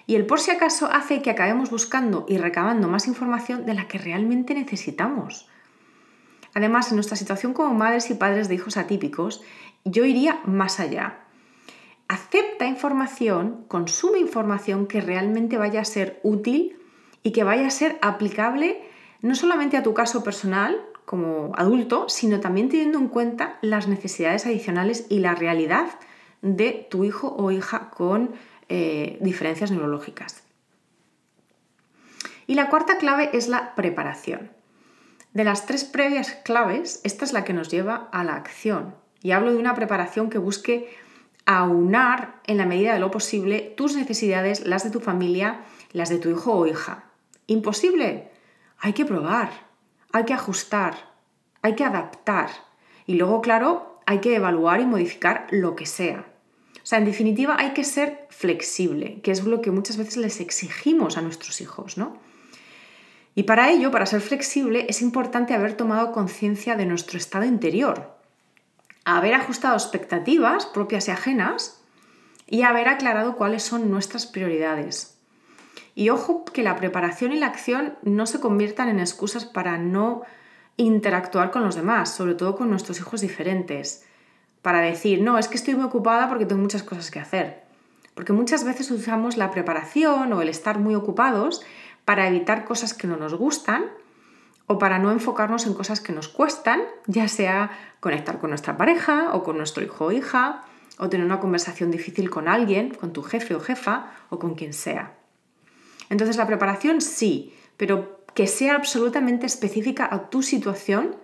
Y 0.07 0.15
el 0.15 0.25
por 0.25 0.41
si 0.41 0.51
acaso 0.51 0.89
hace 0.91 1.21
que 1.21 1.29
acabemos 1.29 1.69
buscando 1.69 2.25
y 2.27 2.37
recabando 2.37 2.89
más 2.89 3.07
información 3.07 3.65
de 3.65 3.75
la 3.75 3.87
que 3.87 3.97
realmente 3.97 4.53
necesitamos. 4.53 5.47
Además, 6.53 6.89
en 6.89 6.97
nuestra 6.97 7.15
situación 7.15 7.53
como 7.53 7.73
madres 7.73 8.09
y 8.09 8.15
padres 8.15 8.49
de 8.49 8.55
hijos 8.55 8.75
atípicos, 8.75 9.41
yo 9.85 10.03
iría 10.03 10.41
más 10.43 10.81
allá. 10.81 11.19
Acepta 12.09 12.65
información, 12.65 13.63
consume 13.69 14.19
información 14.19 14.85
que 14.85 14.99
realmente 14.99 15.57
vaya 15.57 15.79
a 15.79 15.85
ser 15.85 16.19
útil 16.23 16.77
y 17.23 17.31
que 17.31 17.45
vaya 17.45 17.67
a 17.67 17.71
ser 17.71 17.97
aplicable 18.01 18.81
no 19.21 19.35
solamente 19.35 19.77
a 19.77 19.83
tu 19.83 19.93
caso 19.93 20.23
personal 20.23 20.79
como 21.05 21.53
adulto, 21.55 22.09
sino 22.09 22.39
también 22.39 22.69
teniendo 22.69 22.97
en 22.97 23.07
cuenta 23.07 23.57
las 23.61 23.87
necesidades 23.87 24.45
adicionales 24.45 25.05
y 25.09 25.19
la 25.19 25.35
realidad 25.35 25.87
de 26.41 26.87
tu 26.89 27.03
hijo 27.03 27.33
o 27.37 27.51
hija 27.51 27.89
con 27.89 28.31
eh, 28.69 29.17
diferencias 29.21 29.71
neurológicas. 29.71 30.43
Y 32.45 32.55
la 32.55 32.69
cuarta 32.69 32.97
clave 32.97 33.29
es 33.33 33.47
la 33.47 33.75
preparación. 33.75 34.51
De 35.33 35.43
las 35.43 35.65
tres 35.65 35.83
previas 35.83 36.31
claves, 36.43 37.01
esta 37.03 37.25
es 37.25 37.33
la 37.33 37.43
que 37.43 37.53
nos 37.53 37.69
lleva 37.69 38.09
a 38.11 38.23
la 38.23 38.35
acción. 38.35 38.95
Y 39.21 39.31
hablo 39.31 39.51
de 39.51 39.59
una 39.59 39.75
preparación 39.75 40.29
que 40.29 40.37
busque 40.37 40.89
aunar 41.45 42.41
en 42.45 42.57
la 42.57 42.65
medida 42.65 42.93
de 42.93 42.99
lo 42.99 43.11
posible 43.11 43.73
tus 43.77 43.95
necesidades, 43.95 44.65
las 44.65 44.83
de 44.83 44.89
tu 44.89 44.99
familia, 44.99 45.61
las 45.91 46.09
de 46.09 46.19
tu 46.19 46.29
hijo 46.29 46.53
o 46.53 46.67
hija. 46.67 47.05
¿Imposible? 47.47 48.29
Hay 48.79 48.93
que 48.93 49.05
probar, 49.05 49.51
hay 50.11 50.25
que 50.25 50.33
ajustar, 50.33 50.95
hay 51.61 51.75
que 51.75 51.83
adaptar. 51.83 52.49
Y 53.05 53.15
luego, 53.15 53.41
claro, 53.41 53.99
hay 54.05 54.19
que 54.19 54.35
evaluar 54.35 54.79
y 54.79 54.85
modificar 54.85 55.47
lo 55.51 55.75
que 55.75 55.85
sea. 55.85 56.25
O 56.75 56.89
sea, 56.89 56.99
en 56.99 57.05
definitiva, 57.05 57.57
hay 57.59 57.73
que 57.73 57.83
ser 57.83 58.27
flexible, 58.29 59.19
que 59.21 59.31
es 59.31 59.43
lo 59.43 59.61
que 59.61 59.71
muchas 59.71 59.97
veces 59.97 60.17
les 60.17 60.39
exigimos 60.39 61.17
a 61.17 61.21
nuestros 61.21 61.59
hijos, 61.59 61.97
¿no? 61.97 62.17
Y 63.35 63.43
para 63.43 63.69
ello, 63.69 63.91
para 63.91 64.05
ser 64.05 64.21
flexible, 64.21 64.85
es 64.89 65.01
importante 65.01 65.53
haber 65.53 65.73
tomado 65.73 66.11
conciencia 66.11 66.75
de 66.75 66.85
nuestro 66.85 67.17
estado 67.17 67.45
interior, 67.45 68.17
haber 69.03 69.33
ajustado 69.33 69.75
expectativas 69.75 70.65
propias 70.65 71.07
y 71.07 71.11
ajenas 71.11 71.81
y 72.47 72.61
haber 72.61 72.87
aclarado 72.87 73.35
cuáles 73.35 73.63
son 73.63 73.91
nuestras 73.91 74.25
prioridades. 74.25 75.16
Y 75.97 76.11
ojo 76.11 76.45
que 76.45 76.61
la 76.61 76.75
preparación 76.75 77.31
y 77.31 77.39
la 77.39 77.47
acción 77.47 77.95
no 78.03 78.27
se 78.27 78.39
conviertan 78.39 78.87
en 78.87 78.99
excusas 78.99 79.45
para 79.45 79.79
no 79.79 80.21
interactuar 80.75 81.49
con 81.49 81.63
los 81.63 81.73
demás, 81.73 82.13
sobre 82.13 82.35
todo 82.35 82.55
con 82.55 82.69
nuestros 82.69 82.99
hijos 82.99 83.21
diferentes 83.21 84.05
para 84.61 84.81
decir, 84.81 85.23
no, 85.23 85.39
es 85.39 85.47
que 85.47 85.55
estoy 85.55 85.73
muy 85.73 85.85
ocupada 85.85 86.29
porque 86.29 86.45
tengo 86.45 86.61
muchas 86.61 86.83
cosas 86.83 87.09
que 87.09 87.19
hacer. 87.19 87.63
Porque 88.13 88.31
muchas 88.31 88.63
veces 88.63 88.91
usamos 88.91 89.37
la 89.37 89.49
preparación 89.49 90.31
o 90.33 90.41
el 90.43 90.49
estar 90.49 90.77
muy 90.77 90.93
ocupados 90.93 91.63
para 92.05 92.27
evitar 92.27 92.63
cosas 92.63 92.93
que 92.93 93.07
no 93.07 93.17
nos 93.17 93.33
gustan 93.33 93.85
o 94.67 94.77
para 94.77 94.99
no 94.99 95.11
enfocarnos 95.11 95.65
en 95.65 95.73
cosas 95.73 95.99
que 95.99 96.13
nos 96.13 96.27
cuestan, 96.27 96.81
ya 97.07 97.27
sea 97.27 97.71
conectar 98.01 98.37
con 98.37 98.51
nuestra 98.51 98.77
pareja 98.77 99.29
o 99.33 99.41
con 99.41 99.57
nuestro 99.57 99.83
hijo 99.83 100.05
o 100.05 100.11
hija, 100.11 100.61
o 100.99 101.09
tener 101.09 101.25
una 101.25 101.39
conversación 101.39 101.89
difícil 101.89 102.29
con 102.29 102.47
alguien, 102.47 102.93
con 102.93 103.13
tu 103.13 103.23
jefe 103.23 103.55
o 103.55 103.59
jefa 103.59 104.11
o 104.29 104.37
con 104.37 104.53
quien 104.53 104.73
sea. 104.73 105.16
Entonces 106.09 106.37
la 106.37 106.47
preparación 106.47 107.01
sí, 107.01 107.53
pero 107.77 108.23
que 108.33 108.47
sea 108.47 108.75
absolutamente 108.75 109.45
específica 109.45 110.07
a 110.09 110.29
tu 110.29 110.43
situación, 110.43 111.15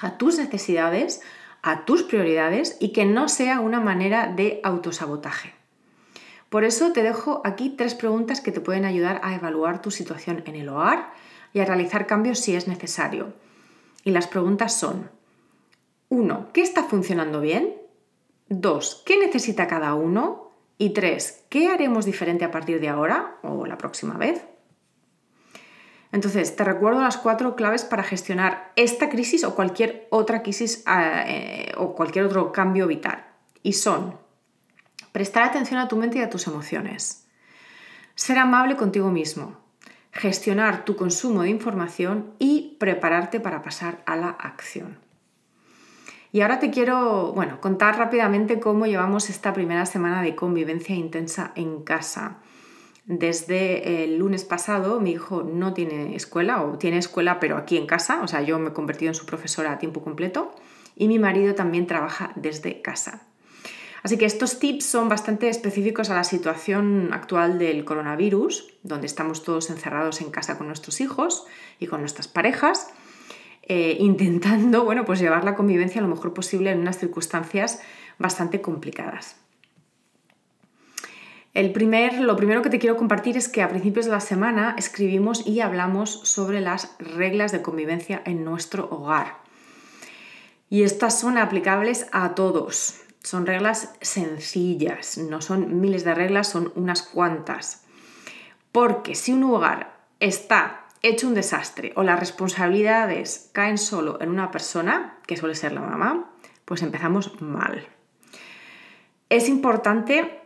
a 0.00 0.18
tus 0.18 0.38
necesidades, 0.38 1.20
a 1.62 1.84
tus 1.84 2.02
prioridades 2.02 2.76
y 2.80 2.92
que 2.92 3.04
no 3.04 3.28
sea 3.28 3.60
una 3.60 3.80
manera 3.80 4.26
de 4.26 4.60
autosabotaje. 4.64 5.54
Por 6.48 6.64
eso 6.64 6.92
te 6.92 7.02
dejo 7.02 7.40
aquí 7.44 7.70
tres 7.70 7.94
preguntas 7.94 8.40
que 8.40 8.52
te 8.52 8.60
pueden 8.60 8.84
ayudar 8.84 9.20
a 9.24 9.34
evaluar 9.34 9.80
tu 9.80 9.90
situación 9.90 10.42
en 10.46 10.56
el 10.56 10.68
hogar 10.68 11.12
y 11.54 11.60
a 11.60 11.64
realizar 11.64 12.06
cambios 12.06 12.40
si 12.40 12.54
es 12.54 12.68
necesario. 12.68 13.32
Y 14.04 14.10
las 14.10 14.26
preguntas 14.26 14.76
son, 14.76 15.10
1. 16.08 16.48
¿Qué 16.52 16.60
está 16.60 16.84
funcionando 16.84 17.40
bien? 17.40 17.74
2. 18.48 19.02
¿Qué 19.06 19.18
necesita 19.18 19.66
cada 19.66 19.94
uno? 19.94 20.51
Y 20.78 20.90
3. 20.90 21.44
¿Qué 21.48 21.68
haremos 21.68 22.04
diferente 22.04 22.44
a 22.44 22.50
partir 22.50 22.80
de 22.80 22.88
ahora 22.88 23.36
o 23.42 23.66
la 23.66 23.78
próxima 23.78 24.16
vez? 24.16 24.44
Entonces, 26.12 26.54
te 26.56 26.64
recuerdo 26.64 27.00
las 27.00 27.16
cuatro 27.16 27.56
claves 27.56 27.84
para 27.84 28.02
gestionar 28.02 28.72
esta 28.76 29.08
crisis 29.08 29.44
o 29.44 29.54
cualquier 29.54 30.06
otra 30.10 30.42
crisis 30.42 30.84
eh, 31.26 31.72
o 31.78 31.94
cualquier 31.94 32.26
otro 32.26 32.52
cambio 32.52 32.86
vital. 32.86 33.24
Y 33.62 33.72
son 33.72 34.18
prestar 35.12 35.44
atención 35.44 35.80
a 35.80 35.88
tu 35.88 35.96
mente 35.96 36.18
y 36.18 36.22
a 36.22 36.30
tus 36.30 36.46
emociones, 36.46 37.26
ser 38.14 38.38
amable 38.38 38.76
contigo 38.76 39.10
mismo, 39.10 39.56
gestionar 40.10 40.84
tu 40.84 40.96
consumo 40.96 41.42
de 41.42 41.50
información 41.50 42.34
y 42.38 42.76
prepararte 42.78 43.40
para 43.40 43.62
pasar 43.62 44.02
a 44.04 44.16
la 44.16 44.28
acción. 44.28 44.98
Y 46.32 46.40
ahora 46.40 46.58
te 46.58 46.70
quiero, 46.70 47.32
bueno, 47.34 47.60
contar 47.60 47.98
rápidamente 47.98 48.58
cómo 48.58 48.86
llevamos 48.86 49.28
esta 49.28 49.52
primera 49.52 49.84
semana 49.84 50.22
de 50.22 50.34
convivencia 50.34 50.96
intensa 50.96 51.52
en 51.56 51.82
casa. 51.82 52.38
Desde 53.04 54.04
el 54.04 54.16
lunes 54.16 54.44
pasado 54.44 54.98
mi 54.98 55.10
hijo 55.10 55.42
no 55.42 55.74
tiene 55.74 56.16
escuela 56.16 56.62
o 56.62 56.78
tiene 56.78 56.98
escuela 56.98 57.38
pero 57.38 57.56
aquí 57.58 57.76
en 57.76 57.86
casa, 57.86 58.22
o 58.22 58.28
sea, 58.28 58.40
yo 58.40 58.58
me 58.58 58.70
he 58.70 58.72
convertido 58.72 59.10
en 59.10 59.14
su 59.14 59.26
profesora 59.26 59.72
a 59.72 59.78
tiempo 59.78 60.02
completo 60.02 60.54
y 60.96 61.08
mi 61.08 61.18
marido 61.18 61.54
también 61.54 61.86
trabaja 61.86 62.32
desde 62.36 62.80
casa. 62.80 63.26
Así 64.02 64.18
que 64.18 64.24
estos 64.24 64.58
tips 64.58 64.86
son 64.86 65.08
bastante 65.08 65.48
específicos 65.48 66.10
a 66.10 66.14
la 66.14 66.24
situación 66.24 67.10
actual 67.12 67.58
del 67.58 67.84
coronavirus, 67.84 68.72
donde 68.82 69.06
estamos 69.06 69.44
todos 69.44 69.70
encerrados 69.70 70.20
en 70.22 70.30
casa 70.30 70.58
con 70.58 70.66
nuestros 70.66 71.00
hijos 71.00 71.44
y 71.78 71.86
con 71.86 72.00
nuestras 72.00 72.26
parejas, 72.26 72.88
eh, 73.62 73.96
intentando 74.00 74.84
bueno, 74.86 75.04
pues 75.04 75.20
llevar 75.20 75.44
la 75.44 75.54
convivencia 75.54 76.00
lo 76.00 76.08
mejor 76.08 76.34
posible 76.34 76.70
en 76.70 76.80
unas 76.80 76.98
circunstancias 76.98 77.80
bastante 78.18 78.60
complicadas. 78.60 79.36
El 81.54 81.72
primer, 81.72 82.18
lo 82.18 82.34
primero 82.36 82.62
que 82.62 82.70
te 82.70 82.78
quiero 82.78 82.96
compartir 82.96 83.36
es 83.36 83.48
que 83.48 83.62
a 83.62 83.68
principios 83.68 84.06
de 84.06 84.12
la 84.12 84.20
semana 84.20 84.74
escribimos 84.78 85.46
y 85.46 85.60
hablamos 85.60 86.10
sobre 86.10 86.62
las 86.62 86.96
reglas 86.98 87.52
de 87.52 87.60
convivencia 87.60 88.22
en 88.24 88.42
nuestro 88.42 88.88
hogar. 88.90 89.36
Y 90.70 90.84
estas 90.84 91.20
son 91.20 91.36
aplicables 91.36 92.06
a 92.12 92.34
todos. 92.34 93.02
Son 93.22 93.44
reglas 93.44 93.92
sencillas, 94.00 95.18
no 95.18 95.42
son 95.42 95.80
miles 95.80 96.04
de 96.04 96.14
reglas, 96.14 96.48
son 96.48 96.72
unas 96.74 97.02
cuantas. 97.02 97.82
Porque 98.72 99.14
si 99.14 99.34
un 99.34 99.44
hogar 99.44 99.94
está 100.18 100.81
hecho 101.02 101.28
un 101.28 101.34
desastre 101.34 101.92
o 101.96 102.02
las 102.02 102.18
responsabilidades 102.18 103.50
caen 103.52 103.78
solo 103.78 104.20
en 104.20 104.30
una 104.30 104.50
persona, 104.50 105.18
que 105.26 105.36
suele 105.36 105.54
ser 105.54 105.72
la 105.72 105.80
mamá, 105.80 106.32
pues 106.64 106.82
empezamos 106.82 107.40
mal. 107.40 107.86
Es 109.28 109.48
importante 109.48 110.42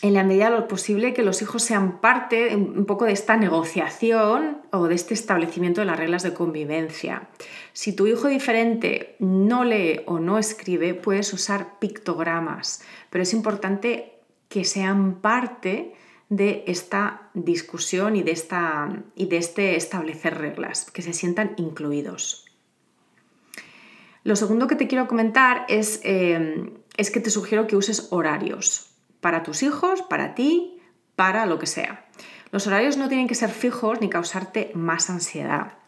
en 0.00 0.14
la 0.14 0.22
medida 0.22 0.50
de 0.50 0.56
lo 0.56 0.68
posible 0.68 1.12
que 1.12 1.22
los 1.22 1.42
hijos 1.42 1.62
sean 1.62 2.00
parte 2.00 2.54
un 2.54 2.86
poco 2.86 3.04
de 3.04 3.12
esta 3.12 3.36
negociación 3.36 4.62
o 4.70 4.86
de 4.86 4.94
este 4.94 5.14
establecimiento 5.14 5.80
de 5.80 5.86
las 5.86 5.98
reglas 5.98 6.22
de 6.22 6.34
convivencia. 6.34 7.28
Si 7.72 7.94
tu 7.94 8.06
hijo 8.06 8.28
diferente 8.28 9.16
no 9.18 9.64
lee 9.64 10.02
o 10.06 10.20
no 10.20 10.38
escribe, 10.38 10.94
puedes 10.94 11.32
usar 11.32 11.78
pictogramas, 11.80 12.82
pero 13.10 13.22
es 13.22 13.32
importante 13.32 14.12
que 14.48 14.64
sean 14.64 15.16
parte 15.20 15.94
de 16.28 16.64
esta 16.66 17.30
discusión 17.34 18.16
y 18.16 18.22
de, 18.22 18.32
esta, 18.32 19.02
y 19.14 19.26
de 19.26 19.38
este 19.38 19.76
establecer 19.76 20.36
reglas, 20.38 20.90
que 20.90 21.02
se 21.02 21.12
sientan 21.12 21.54
incluidos. 21.56 22.44
Lo 24.24 24.36
segundo 24.36 24.66
que 24.66 24.76
te 24.76 24.88
quiero 24.88 25.08
comentar 25.08 25.64
es, 25.68 26.00
eh, 26.04 26.70
es 26.96 27.10
que 27.10 27.20
te 27.20 27.30
sugiero 27.30 27.66
que 27.66 27.76
uses 27.76 28.08
horarios 28.10 28.90
para 29.20 29.42
tus 29.42 29.62
hijos, 29.62 30.02
para 30.02 30.34
ti, 30.34 30.80
para 31.16 31.46
lo 31.46 31.58
que 31.58 31.66
sea. 31.66 32.06
Los 32.50 32.66
horarios 32.66 32.96
no 32.96 33.08
tienen 33.08 33.26
que 33.26 33.34
ser 33.34 33.50
fijos 33.50 34.00
ni 34.00 34.08
causarte 34.08 34.70
más 34.74 35.10
ansiedad. 35.10 35.78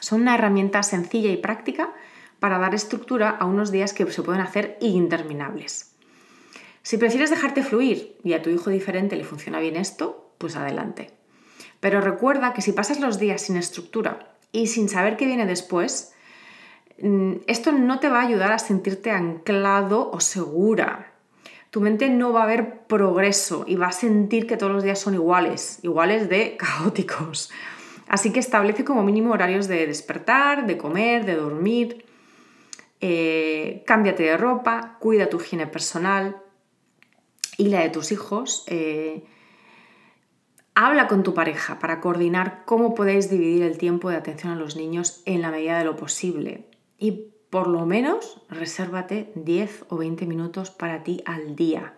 Son 0.00 0.22
una 0.22 0.34
herramienta 0.34 0.82
sencilla 0.82 1.30
y 1.30 1.36
práctica 1.36 1.92
para 2.40 2.58
dar 2.58 2.74
estructura 2.74 3.30
a 3.30 3.44
unos 3.44 3.70
días 3.70 3.92
que 3.92 4.10
se 4.10 4.22
pueden 4.22 4.40
hacer 4.40 4.76
interminables. 4.80 5.91
Si 6.82 6.96
prefieres 6.96 7.30
dejarte 7.30 7.62
fluir 7.62 8.16
y 8.24 8.32
a 8.32 8.42
tu 8.42 8.50
hijo 8.50 8.70
diferente 8.70 9.16
le 9.16 9.24
funciona 9.24 9.60
bien 9.60 9.76
esto, 9.76 10.32
pues 10.38 10.56
adelante. 10.56 11.10
Pero 11.80 12.00
recuerda 12.00 12.52
que 12.52 12.62
si 12.62 12.72
pasas 12.72 13.00
los 13.00 13.18
días 13.18 13.42
sin 13.42 13.56
estructura 13.56 14.34
y 14.50 14.66
sin 14.66 14.88
saber 14.88 15.16
qué 15.16 15.26
viene 15.26 15.46
después, 15.46 16.12
mm, 17.00 17.34
esto 17.46 17.72
no 17.72 18.00
te 18.00 18.08
va 18.08 18.20
a 18.20 18.26
ayudar 18.26 18.52
a 18.52 18.58
sentirte 18.58 19.12
anclado 19.12 20.10
o 20.10 20.20
segura. 20.20 21.12
Tu 21.70 21.80
mente 21.80 22.08
no 22.10 22.32
va 22.32 22.42
a 22.42 22.46
ver 22.46 22.80
progreso 22.86 23.64
y 23.66 23.76
va 23.76 23.86
a 23.88 23.92
sentir 23.92 24.46
que 24.46 24.56
todos 24.56 24.72
los 24.72 24.82
días 24.82 24.98
son 24.98 25.14
iguales, 25.14 25.78
iguales 25.82 26.28
de 26.28 26.56
caóticos. 26.58 27.50
Así 28.08 28.32
que 28.32 28.40
establece 28.40 28.84
como 28.84 29.04
mínimo 29.04 29.32
horarios 29.32 29.68
de 29.68 29.86
despertar, 29.86 30.66
de 30.66 30.76
comer, 30.76 31.24
de 31.24 31.36
dormir. 31.36 32.04
Eh, 33.00 33.82
cámbiate 33.86 34.24
de 34.24 34.36
ropa, 34.36 34.96
cuida 35.00 35.28
tu 35.28 35.40
higiene 35.40 35.66
personal 35.66 36.42
y 37.56 37.68
la 37.68 37.80
de 37.80 37.90
tus 37.90 38.12
hijos. 38.12 38.64
Eh, 38.66 39.24
habla 40.74 41.08
con 41.08 41.22
tu 41.22 41.34
pareja 41.34 41.78
para 41.78 42.00
coordinar 42.00 42.62
cómo 42.64 42.94
podéis 42.94 43.30
dividir 43.30 43.62
el 43.62 43.78
tiempo 43.78 44.10
de 44.10 44.16
atención 44.16 44.52
a 44.52 44.56
los 44.56 44.76
niños 44.76 45.22
en 45.26 45.42
la 45.42 45.50
medida 45.50 45.78
de 45.78 45.84
lo 45.84 45.96
posible. 45.96 46.66
Y 46.98 47.32
por 47.50 47.66
lo 47.66 47.84
menos 47.84 48.42
resérvate 48.48 49.30
10 49.34 49.86
o 49.90 49.98
20 49.98 50.26
minutos 50.26 50.70
para 50.70 51.02
ti 51.02 51.22
al 51.26 51.54
día, 51.54 51.94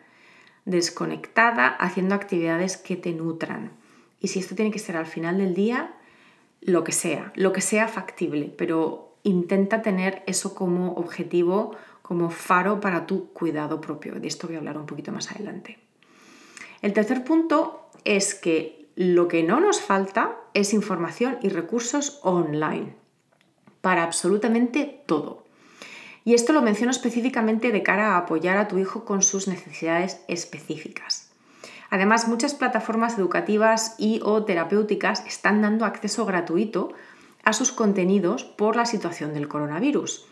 desconectada, 0.65 1.69
haciendo 1.69 2.15
actividades 2.15 2.77
que 2.77 2.97
te 2.97 3.13
nutran. 3.13 3.73
Y 4.21 4.29
si 4.29 4.41
esto 4.41 4.55
tiene 4.55 4.71
que 4.71 4.79
ser 4.79 4.97
al 4.97 5.07
final 5.07 5.39
del 5.39 5.55
día, 5.55 5.95
lo 6.61 6.83
que 6.83 6.93
sea, 6.93 7.33
lo 7.37 7.53
que 7.53 7.61
sea 7.61 7.89
factible, 7.89 8.53
pero 8.57 9.17
intenta 9.23 9.83
tener 9.83 10.23
eso 10.27 10.55
como 10.55 10.95
objetivo, 10.95 11.77
como 12.05 12.29
faro 12.29 12.81
para 12.81 13.07
tu 13.07 13.33
cuidado 13.33 13.81
propio. 13.81 14.21
De 14.21 14.29
esto 14.29 14.47
voy 14.47 14.57
a 14.57 14.59
hablar 14.59 14.77
un 14.77 14.85
poquito 14.85 15.11
más 15.11 15.31
adelante. 15.33 15.79
El 16.83 16.93
tercer 16.93 17.25
punto 17.25 17.89
es 18.05 18.35
que 18.35 18.91
lo 18.95 19.27
que 19.27 19.43
no 19.43 19.59
nos 19.59 19.81
falta 19.81 20.37
es 20.53 20.75
información 20.75 21.39
y 21.41 21.49
recursos 21.49 22.21
online 22.23 22.95
para 23.81 24.03
absolutamente 24.03 25.03
todo. 25.07 25.45
Y 26.27 26.35
esto 26.35 26.53
lo 26.53 26.61
menciono 26.61 26.91
específicamente 26.91 27.73
de 27.73 27.83
cara 27.83 28.13
a 28.13 28.19
apoyar 28.19 28.59
a 28.59 28.69
tu 28.69 28.77
hijo 28.77 29.07
con 29.07 29.23
sus 29.23 29.49
necesidades 29.49 30.21
específicas. 30.29 31.31
Además, 31.89 32.29
muchas 32.29 32.53
plataformas 32.53 33.17
educativas 33.17 33.95
y 33.97 34.21
o 34.23 34.45
terapéuticas 34.45 35.25
están 35.27 35.63
dando 35.63 35.87
acceso 35.87 36.27
gratuito 36.27 36.93
a 37.45 37.55
sus 37.55 37.73
contenidos 37.73 38.45
por 38.45 38.77
la 38.77 38.85
situación 38.85 39.33
del 39.33 39.49
coronavirus. 39.49 40.27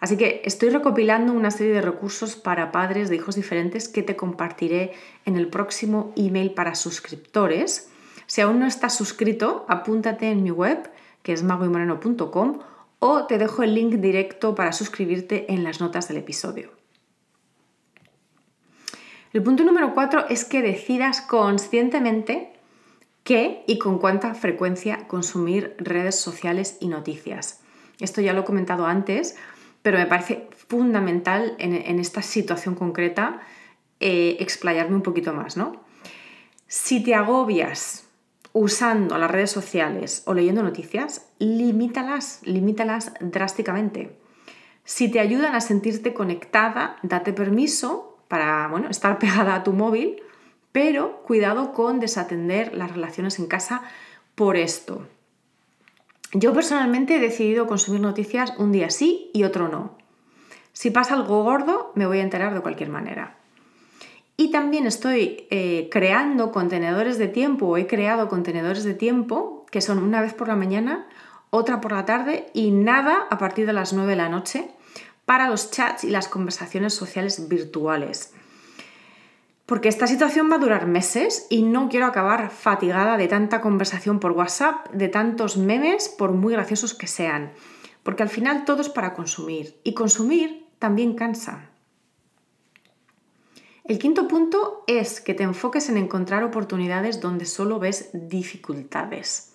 Así 0.00 0.16
que 0.16 0.42
estoy 0.44 0.70
recopilando 0.70 1.32
una 1.32 1.50
serie 1.50 1.72
de 1.72 1.80
recursos 1.80 2.36
para 2.36 2.70
padres 2.70 3.08
de 3.08 3.16
hijos 3.16 3.34
diferentes 3.34 3.88
que 3.88 4.02
te 4.02 4.16
compartiré 4.16 4.92
en 5.24 5.36
el 5.36 5.48
próximo 5.48 6.12
email 6.16 6.52
para 6.52 6.74
suscriptores. 6.74 7.90
Si 8.26 8.40
aún 8.40 8.60
no 8.60 8.66
estás 8.66 8.96
suscrito, 8.96 9.64
apúntate 9.68 10.30
en 10.30 10.42
mi 10.42 10.50
web, 10.50 10.90
que 11.22 11.32
es 11.32 11.42
magoymoreno.com, 11.42 12.60
o 13.00 13.26
te 13.26 13.38
dejo 13.38 13.62
el 13.62 13.74
link 13.74 13.94
directo 13.94 14.54
para 14.54 14.72
suscribirte 14.72 15.52
en 15.52 15.64
las 15.64 15.80
notas 15.80 16.08
del 16.08 16.18
episodio. 16.18 16.70
El 19.32 19.42
punto 19.42 19.64
número 19.64 19.94
cuatro 19.94 20.26
es 20.28 20.44
que 20.44 20.62
decidas 20.62 21.20
conscientemente 21.20 22.52
qué 23.24 23.62
y 23.66 23.78
con 23.78 23.98
cuánta 23.98 24.34
frecuencia 24.34 25.06
consumir 25.06 25.74
redes 25.78 26.18
sociales 26.18 26.78
y 26.80 26.88
noticias. 26.88 27.60
Esto 28.00 28.20
ya 28.20 28.32
lo 28.32 28.40
he 28.40 28.44
comentado 28.44 28.86
antes, 28.86 29.36
pero 29.88 29.96
me 29.96 30.04
parece 30.04 30.50
fundamental 30.68 31.54
en, 31.58 31.98
esta 31.98 32.20
situación 32.20 32.74
concreta 32.74 33.40
eh, 34.00 34.36
explayarme 34.38 34.94
un 34.94 35.00
poquito 35.00 35.32
más, 35.32 35.56
¿no? 35.56 35.82
Si 36.66 37.02
te 37.02 37.14
agobias 37.14 38.06
usando 38.52 39.16
las 39.16 39.30
redes 39.30 39.50
sociales 39.50 40.24
o 40.26 40.34
leyendo 40.34 40.62
noticias, 40.62 41.26
limítalas, 41.38 42.40
limítalas 42.44 43.14
drásticamente. 43.20 44.14
Si 44.84 45.10
te 45.10 45.20
ayudan 45.20 45.54
a 45.54 45.62
sentirte 45.62 46.12
conectada, 46.12 46.98
date 47.02 47.32
permiso 47.32 48.18
para 48.28 48.68
bueno, 48.68 48.90
estar 48.90 49.18
pegada 49.18 49.54
a 49.54 49.64
tu 49.64 49.72
móvil, 49.72 50.20
pero 50.70 51.22
cuidado 51.22 51.72
con 51.72 51.98
desatender 51.98 52.74
las 52.74 52.92
relaciones 52.92 53.38
en 53.38 53.46
casa 53.46 53.84
por 54.34 54.58
esto. 54.58 55.08
Yo 56.32 56.52
personalmente 56.52 57.16
he 57.16 57.20
decidido 57.20 57.66
consumir 57.66 58.00
noticias 58.00 58.52
un 58.58 58.70
día 58.70 58.90
sí 58.90 59.30
y 59.32 59.44
otro 59.44 59.68
no. 59.68 59.96
Si 60.72 60.90
pasa 60.90 61.14
algo 61.14 61.42
gordo, 61.42 61.92
me 61.94 62.06
voy 62.06 62.18
a 62.18 62.22
enterar 62.22 62.54
de 62.54 62.60
cualquier 62.60 62.90
manera. 62.90 63.38
Y 64.36 64.50
también 64.50 64.86
estoy 64.86 65.46
eh, 65.50 65.88
creando 65.90 66.52
contenedores 66.52 67.18
de 67.18 67.28
tiempo, 67.28 67.66
o 67.66 67.76
he 67.76 67.86
creado 67.86 68.28
contenedores 68.28 68.84
de 68.84 68.94
tiempo 68.94 69.66
que 69.70 69.80
son 69.80 69.98
una 69.98 70.20
vez 70.20 70.34
por 70.34 70.48
la 70.48 70.54
mañana, 70.54 71.08
otra 71.50 71.80
por 71.80 71.92
la 71.92 72.04
tarde 72.04 72.48
y 72.54 72.70
nada 72.70 73.26
a 73.30 73.38
partir 73.38 73.66
de 73.66 73.72
las 73.72 73.92
9 73.92 74.10
de 74.10 74.16
la 74.16 74.28
noche 74.28 74.70
para 75.24 75.48
los 75.48 75.70
chats 75.70 76.04
y 76.04 76.10
las 76.10 76.28
conversaciones 76.28 76.94
sociales 76.94 77.48
virtuales. 77.48 78.32
Porque 79.68 79.90
esta 79.90 80.06
situación 80.06 80.50
va 80.50 80.54
a 80.54 80.60
durar 80.60 80.86
meses 80.86 81.46
y 81.50 81.60
no 81.60 81.90
quiero 81.90 82.06
acabar 82.06 82.50
fatigada 82.50 83.18
de 83.18 83.28
tanta 83.28 83.60
conversación 83.60 84.18
por 84.18 84.32
WhatsApp, 84.32 84.88
de 84.94 85.08
tantos 85.08 85.58
memes, 85.58 86.08
por 86.08 86.32
muy 86.32 86.54
graciosos 86.54 86.94
que 86.94 87.06
sean. 87.06 87.52
Porque 88.02 88.22
al 88.22 88.30
final 88.30 88.64
todo 88.64 88.80
es 88.80 88.88
para 88.88 89.12
consumir 89.12 89.78
y 89.84 89.92
consumir 89.92 90.64
también 90.78 91.12
cansa. 91.12 91.68
El 93.84 93.98
quinto 93.98 94.26
punto 94.26 94.84
es 94.86 95.20
que 95.20 95.34
te 95.34 95.42
enfoques 95.42 95.90
en 95.90 95.98
encontrar 95.98 96.44
oportunidades 96.44 97.20
donde 97.20 97.44
solo 97.44 97.78
ves 97.78 98.08
dificultades. 98.14 99.52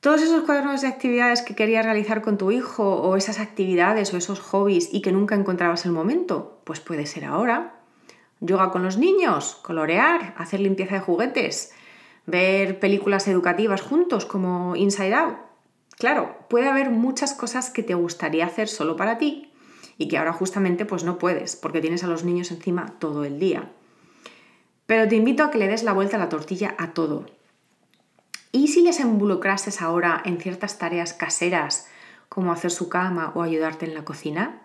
Todos 0.00 0.20
esos 0.20 0.42
cuadernos 0.42 0.82
de 0.82 0.88
actividades 0.88 1.40
que 1.40 1.54
querías 1.54 1.86
realizar 1.86 2.20
con 2.20 2.36
tu 2.36 2.50
hijo 2.50 2.84
o 2.84 3.16
esas 3.16 3.40
actividades 3.40 4.12
o 4.12 4.18
esos 4.18 4.40
hobbies 4.40 4.92
y 4.92 5.00
que 5.00 5.12
nunca 5.12 5.34
encontrabas 5.34 5.86
el 5.86 5.92
momento, 5.92 6.60
pues 6.64 6.80
puede 6.80 7.06
ser 7.06 7.24
ahora. 7.24 7.75
Yoga 8.40 8.70
con 8.70 8.82
los 8.82 8.98
niños, 8.98 9.58
colorear, 9.62 10.34
hacer 10.36 10.60
limpieza 10.60 10.96
de 10.96 11.00
juguetes, 11.00 11.72
ver 12.26 12.78
películas 12.78 13.28
educativas 13.28 13.80
juntos 13.80 14.26
como 14.26 14.76
Inside 14.76 15.14
Out. 15.14 15.36
Claro, 15.98 16.36
puede 16.48 16.68
haber 16.68 16.90
muchas 16.90 17.32
cosas 17.32 17.70
que 17.70 17.82
te 17.82 17.94
gustaría 17.94 18.46
hacer 18.46 18.68
solo 18.68 18.96
para 18.96 19.18
ti 19.18 19.50
y 19.98 20.08
que 20.08 20.18
ahora 20.18 20.32
justamente 20.32 20.84
pues 20.84 21.04
no 21.04 21.18
puedes 21.18 21.56
porque 21.56 21.80
tienes 21.80 22.04
a 22.04 22.08
los 22.08 22.24
niños 22.24 22.50
encima 22.50 22.98
todo 22.98 23.24
el 23.24 23.38
día. 23.38 23.70
Pero 24.86 25.08
te 25.08 25.16
invito 25.16 25.42
a 25.42 25.50
que 25.50 25.58
le 25.58 25.68
des 25.68 25.82
la 25.82 25.94
vuelta 25.94 26.16
a 26.16 26.20
la 26.20 26.28
tortilla 26.28 26.74
a 26.78 26.92
todo 26.92 27.26
¿Y 28.56 28.68
si 28.68 28.80
les 28.80 29.00
involucrases 29.00 29.82
ahora 29.82 30.22
en 30.24 30.40
ciertas 30.40 30.78
tareas 30.78 31.12
caseras, 31.12 31.88
como 32.30 32.52
hacer 32.52 32.70
su 32.70 32.88
cama 32.88 33.32
o 33.34 33.42
ayudarte 33.42 33.84
en 33.84 33.92
la 33.92 34.06
cocina? 34.06 34.62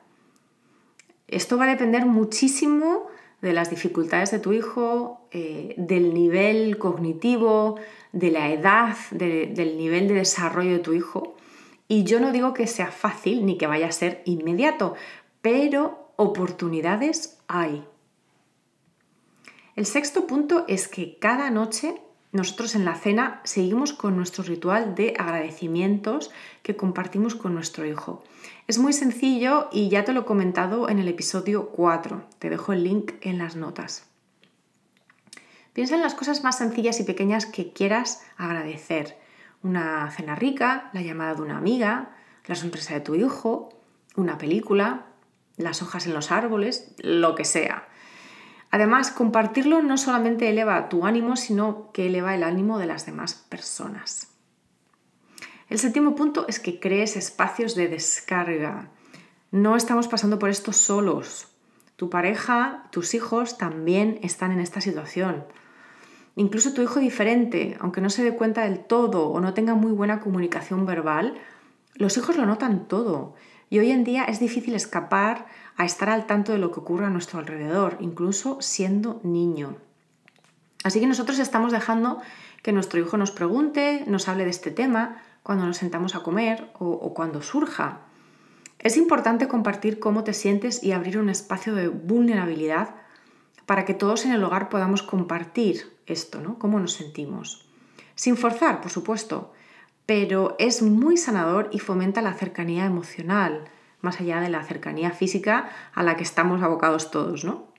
Esto 1.27 1.57
va 1.57 1.65
a 1.65 1.67
depender 1.67 2.05
muchísimo 2.05 3.07
de 3.41 3.53
las 3.53 3.69
dificultades 3.69 4.31
de 4.31 4.39
tu 4.39 4.53
hijo, 4.53 5.27
eh, 5.31 5.73
del 5.77 6.13
nivel 6.13 6.77
cognitivo, 6.77 7.79
de 8.11 8.31
la 8.31 8.51
edad, 8.51 8.95
del 9.11 9.77
nivel 9.77 10.07
de 10.07 10.15
desarrollo 10.15 10.73
de 10.73 10.79
tu 10.79 10.93
hijo. 10.93 11.35
Y 11.87 12.03
yo 12.03 12.19
no 12.19 12.31
digo 12.31 12.53
que 12.53 12.67
sea 12.67 12.91
fácil 12.91 13.45
ni 13.45 13.57
que 13.57 13.67
vaya 13.67 13.87
a 13.87 13.91
ser 13.91 14.21
inmediato, 14.25 14.95
pero 15.41 16.13
oportunidades 16.15 17.39
hay. 17.47 17.83
El 19.75 19.85
sexto 19.85 20.27
punto 20.27 20.65
es 20.67 20.87
que 20.87 21.17
cada 21.17 21.49
noche 21.49 22.01
nosotros 22.31 22.75
en 22.75 22.85
la 22.85 22.95
cena 22.95 23.41
seguimos 23.43 23.91
con 23.91 24.15
nuestro 24.15 24.43
ritual 24.43 24.95
de 24.95 25.13
agradecimientos 25.17 26.31
que 26.63 26.77
compartimos 26.77 27.35
con 27.35 27.53
nuestro 27.53 27.85
hijo. 27.85 28.23
Es 28.67 28.77
muy 28.77 28.93
sencillo 28.93 29.67
y 29.71 29.89
ya 29.89 30.05
te 30.05 30.13
lo 30.13 30.21
he 30.21 30.25
comentado 30.25 30.87
en 30.87 30.99
el 30.99 31.09
episodio 31.09 31.69
4. 31.69 32.23
Te 32.39 32.49
dejo 32.49 32.71
el 32.71 32.85
link 32.85 33.13
en 33.21 33.37
las 33.37 33.57
notas. 33.57 34.05
Piensa 35.73 35.95
en 35.95 36.01
las 36.01 36.15
cosas 36.15 36.43
más 36.43 36.57
sencillas 36.57 36.99
y 36.99 37.03
pequeñas 37.03 37.45
que 37.45 37.73
quieras 37.73 38.23
agradecer. 38.37 39.17
Una 39.61 40.09
cena 40.11 40.35
rica, 40.35 40.89
la 40.93 41.01
llamada 41.01 41.35
de 41.35 41.41
una 41.41 41.57
amiga, 41.57 42.15
la 42.45 42.55
sonrisa 42.55 42.93
de 42.93 43.01
tu 43.01 43.15
hijo, 43.15 43.69
una 44.15 44.37
película, 44.37 45.05
las 45.57 45.81
hojas 45.81 46.07
en 46.07 46.13
los 46.13 46.31
árboles, 46.31 46.93
lo 46.97 47.35
que 47.35 47.45
sea. 47.45 47.87
Además, 48.71 49.11
compartirlo 49.11 49.83
no 49.83 49.97
solamente 49.97 50.49
eleva 50.49 50.87
tu 50.87 51.05
ánimo, 51.05 51.35
sino 51.35 51.91
que 51.91 52.07
eleva 52.07 52.33
el 52.33 52.43
ánimo 52.43 52.79
de 52.79 52.85
las 52.85 53.05
demás 53.05 53.33
personas. 53.49 54.29
El 55.69 55.77
séptimo 55.77 56.15
punto 56.15 56.45
es 56.47 56.59
que 56.59 56.79
crees 56.79 57.17
espacios 57.17 57.75
de 57.75 57.89
descarga. 57.89 58.89
No 59.51 59.75
estamos 59.75 60.07
pasando 60.07 60.39
por 60.39 60.49
esto 60.49 60.71
solos. 60.71 61.49
Tu 61.97 62.09
pareja, 62.09 62.87
tus 62.91 63.13
hijos 63.13 63.57
también 63.57 64.19
están 64.23 64.53
en 64.53 64.61
esta 64.61 64.79
situación. 64.79 65.45
Incluso 66.35 66.73
tu 66.73 66.81
hijo 66.81 66.99
diferente, 66.99 67.77
aunque 67.81 67.99
no 68.01 68.09
se 68.09 68.23
dé 68.23 68.35
cuenta 68.35 68.63
del 68.63 68.79
todo 68.79 69.27
o 69.27 69.41
no 69.41 69.53
tenga 69.53 69.75
muy 69.75 69.91
buena 69.91 70.21
comunicación 70.21 70.85
verbal, 70.85 71.37
los 71.95 72.15
hijos 72.17 72.37
lo 72.37 72.45
notan 72.45 72.87
todo 72.87 73.35
y 73.71 73.79
hoy 73.79 73.89
en 73.89 74.03
día 74.03 74.25
es 74.25 74.41
difícil 74.41 74.75
escapar 74.75 75.47
a 75.77 75.85
estar 75.85 76.09
al 76.09 76.27
tanto 76.27 76.51
de 76.51 76.57
lo 76.57 76.71
que 76.71 76.81
ocurre 76.81 77.05
a 77.05 77.09
nuestro 77.09 77.39
alrededor, 77.39 77.95
incluso 78.01 78.61
siendo 78.61 79.21
niño. 79.23 79.77
Así 80.83 80.99
que 80.99 81.07
nosotros 81.07 81.39
estamos 81.39 81.71
dejando 81.71 82.21
que 82.63 82.73
nuestro 82.73 82.99
hijo 82.99 83.15
nos 83.15 83.31
pregunte, 83.31 84.03
nos 84.07 84.27
hable 84.27 84.43
de 84.43 84.49
este 84.49 84.71
tema 84.71 85.23
cuando 85.41 85.65
nos 85.65 85.77
sentamos 85.77 86.15
a 86.15 86.19
comer 86.19 86.69
o, 86.79 87.13
cuando 87.13 87.41
surja. 87.41 88.01
Es 88.77 88.97
importante 88.97 89.47
compartir 89.47 89.99
cómo 89.99 90.25
te 90.25 90.33
sientes 90.33 90.83
y 90.83 90.91
abrir 90.91 91.17
un 91.17 91.29
espacio 91.29 91.73
de 91.73 91.87
vulnerabilidad 91.87 92.95
para 93.65 93.85
que 93.85 93.93
todos 93.93 94.25
en 94.25 94.33
el 94.33 94.43
hogar 94.43 94.67
podamos 94.67 95.01
compartir 95.01 95.97
esto, 96.07 96.41
¿no? 96.41 96.59
Cómo 96.59 96.77
nos 96.81 96.91
sentimos. 96.91 97.65
Sin 98.15 98.35
forzar, 98.35 98.81
por 98.81 98.91
supuesto, 98.91 99.53
pero 100.11 100.57
es 100.59 100.81
muy 100.81 101.15
sanador 101.15 101.69
y 101.71 101.79
fomenta 101.79 102.21
la 102.21 102.33
cercanía 102.33 102.83
emocional, 102.83 103.63
más 104.01 104.19
allá 104.19 104.41
de 104.41 104.49
la 104.49 104.61
cercanía 104.61 105.11
física 105.11 105.69
a 105.93 106.03
la 106.03 106.17
que 106.17 106.23
estamos 106.23 106.61
abocados 106.61 107.11
todos, 107.11 107.45
¿no? 107.45 107.69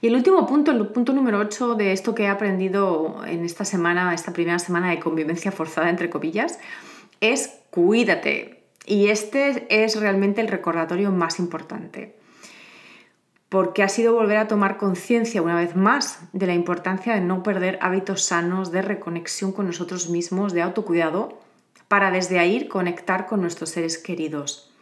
Y 0.00 0.08
el 0.08 0.16
último 0.16 0.48
punto, 0.48 0.72
el 0.72 0.88
punto 0.88 1.12
número 1.12 1.38
8 1.38 1.76
de 1.76 1.92
esto 1.92 2.12
que 2.16 2.24
he 2.24 2.28
aprendido 2.28 3.22
en 3.24 3.44
esta 3.44 3.64
semana, 3.64 4.12
esta 4.14 4.32
primera 4.32 4.58
semana 4.58 4.90
de 4.90 4.98
convivencia 4.98 5.52
forzada, 5.52 5.88
entre 5.90 6.10
comillas, 6.10 6.58
es 7.20 7.60
cuídate. 7.70 8.64
Y 8.84 9.10
este 9.10 9.68
es 9.84 10.00
realmente 10.00 10.40
el 10.40 10.48
recordatorio 10.48 11.12
más 11.12 11.38
importante. 11.38 12.16
Porque 13.54 13.84
ha 13.84 13.88
sido 13.88 14.14
volver 14.14 14.38
a 14.38 14.48
tomar 14.48 14.78
conciencia 14.78 15.40
una 15.40 15.54
vez 15.54 15.76
más 15.76 16.18
de 16.32 16.48
la 16.48 16.54
importancia 16.54 17.14
de 17.14 17.20
no 17.20 17.44
perder 17.44 17.78
hábitos 17.82 18.24
sanos 18.24 18.72
de 18.72 18.82
reconexión 18.82 19.52
con 19.52 19.68
nosotros 19.68 20.10
mismos, 20.10 20.52
de 20.52 20.62
autocuidado, 20.62 21.38
para 21.86 22.10
desde 22.10 22.40
ahí 22.40 22.66
conectar 22.66 23.26
con 23.26 23.40
nuestros 23.40 23.70
seres 23.70 23.96
queridos. 23.96 24.74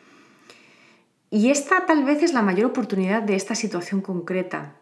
Y 1.29 1.51
esta 1.51 1.85
tal 1.85 2.05
vez 2.05 2.23
es 2.23 2.33
la 2.33 2.41
mayor 2.41 2.65
oportunidad 2.65 3.23
de 3.23 3.35
esta 3.35 3.55
situación 3.55 4.01
concreta, 4.01 4.73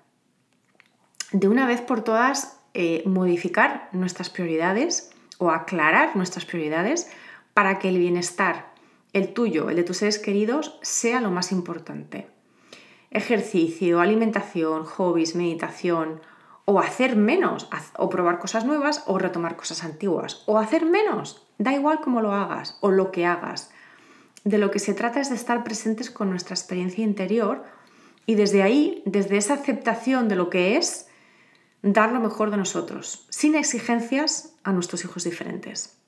de 1.33 1.49
una 1.49 1.67
vez 1.67 1.81
por 1.81 2.05
todas 2.05 2.61
eh, 2.75 3.03
modificar 3.07 3.89
nuestras 3.91 4.31
prioridades 4.31 5.11
o 5.39 5.51
aclarar 5.51 6.15
nuestras 6.15 6.45
prioridades 6.45 7.11
para 7.55 7.81
que 7.81 7.89
el 7.89 7.99
bienestar, 7.99 8.73
el 9.13 9.33
tuyo, 9.35 9.69
el 9.69 9.75
de 9.75 9.83
tus 9.83 9.97
seres 9.97 10.21
queridos, 10.21 10.79
sea 10.81 11.21
lo 11.21 11.33
más 11.33 11.51
importante. 11.51 12.29
Ejercicio, 13.11 14.01
alimentación, 14.01 14.85
hobbies, 14.85 15.35
meditación, 15.35 16.21
o 16.65 16.79
hacer 16.79 17.17
menos, 17.17 17.69
o 17.97 18.09
probar 18.09 18.39
cosas 18.39 18.65
nuevas, 18.65 19.03
o 19.07 19.19
retomar 19.19 19.57
cosas 19.57 19.83
antiguas, 19.83 20.45
o 20.47 20.59
hacer 20.59 20.85
menos, 20.87 21.45
da 21.59 21.73
igual 21.73 22.01
cómo 22.01 22.21
lo 22.21 22.33
hagas 22.33 22.79
o 22.81 22.91
lo 22.91 23.11
que 23.11 23.27
hagas. 23.27 23.71
De 24.45 24.59
lo 24.59 24.71
que 24.71 24.79
se 24.79 24.95
trata 24.95 25.21
es 25.21 25.29
de 25.29 25.35
estar 25.35 25.65
presentes 25.65 26.11
con 26.11 26.31
nuestra 26.31 26.55
experiencia 26.55 27.05
interior 27.05 27.65
y 28.27 28.37
desde 28.37 28.63
ahí, 28.63 29.03
desde 29.05 29.37
esa 29.37 29.55
aceptación 29.55 30.29
de 30.29 30.37
lo 30.37 30.49
que 30.49 30.77
es, 30.77 31.09
dar 31.83 32.13
lo 32.13 32.21
mejor 32.21 32.51
de 32.51 32.57
nosotros, 32.57 33.27
sin 33.31 33.57
exigencias 33.57 34.55
a 34.63 34.73
nuestros 34.73 35.05
hijos 35.05 35.25
diferentes. 35.25 35.99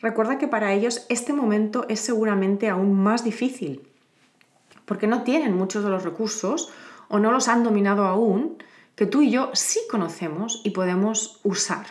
Recuerda 0.00 0.38
que 0.38 0.48
para 0.48 0.72
ellos 0.72 1.04
este 1.08 1.32
momento 1.32 1.84
es 1.88 2.00
seguramente 2.00 2.68
aún 2.68 2.98
más 2.98 3.24
difícil, 3.24 3.88
porque 4.88 5.06
no 5.06 5.22
tienen 5.22 5.56
muchos 5.56 5.84
de 5.84 5.90
los 5.90 6.02
recursos 6.02 6.72
o 7.08 7.20
no 7.20 7.30
los 7.30 7.46
han 7.46 7.62
dominado 7.62 8.06
aún 8.06 8.56
que 8.96 9.06
tú 9.06 9.22
y 9.22 9.30
yo 9.30 9.50
sí 9.54 9.78
conocemos 9.88 10.60
y 10.64 10.70
podemos 10.70 11.40
usar. 11.44 11.86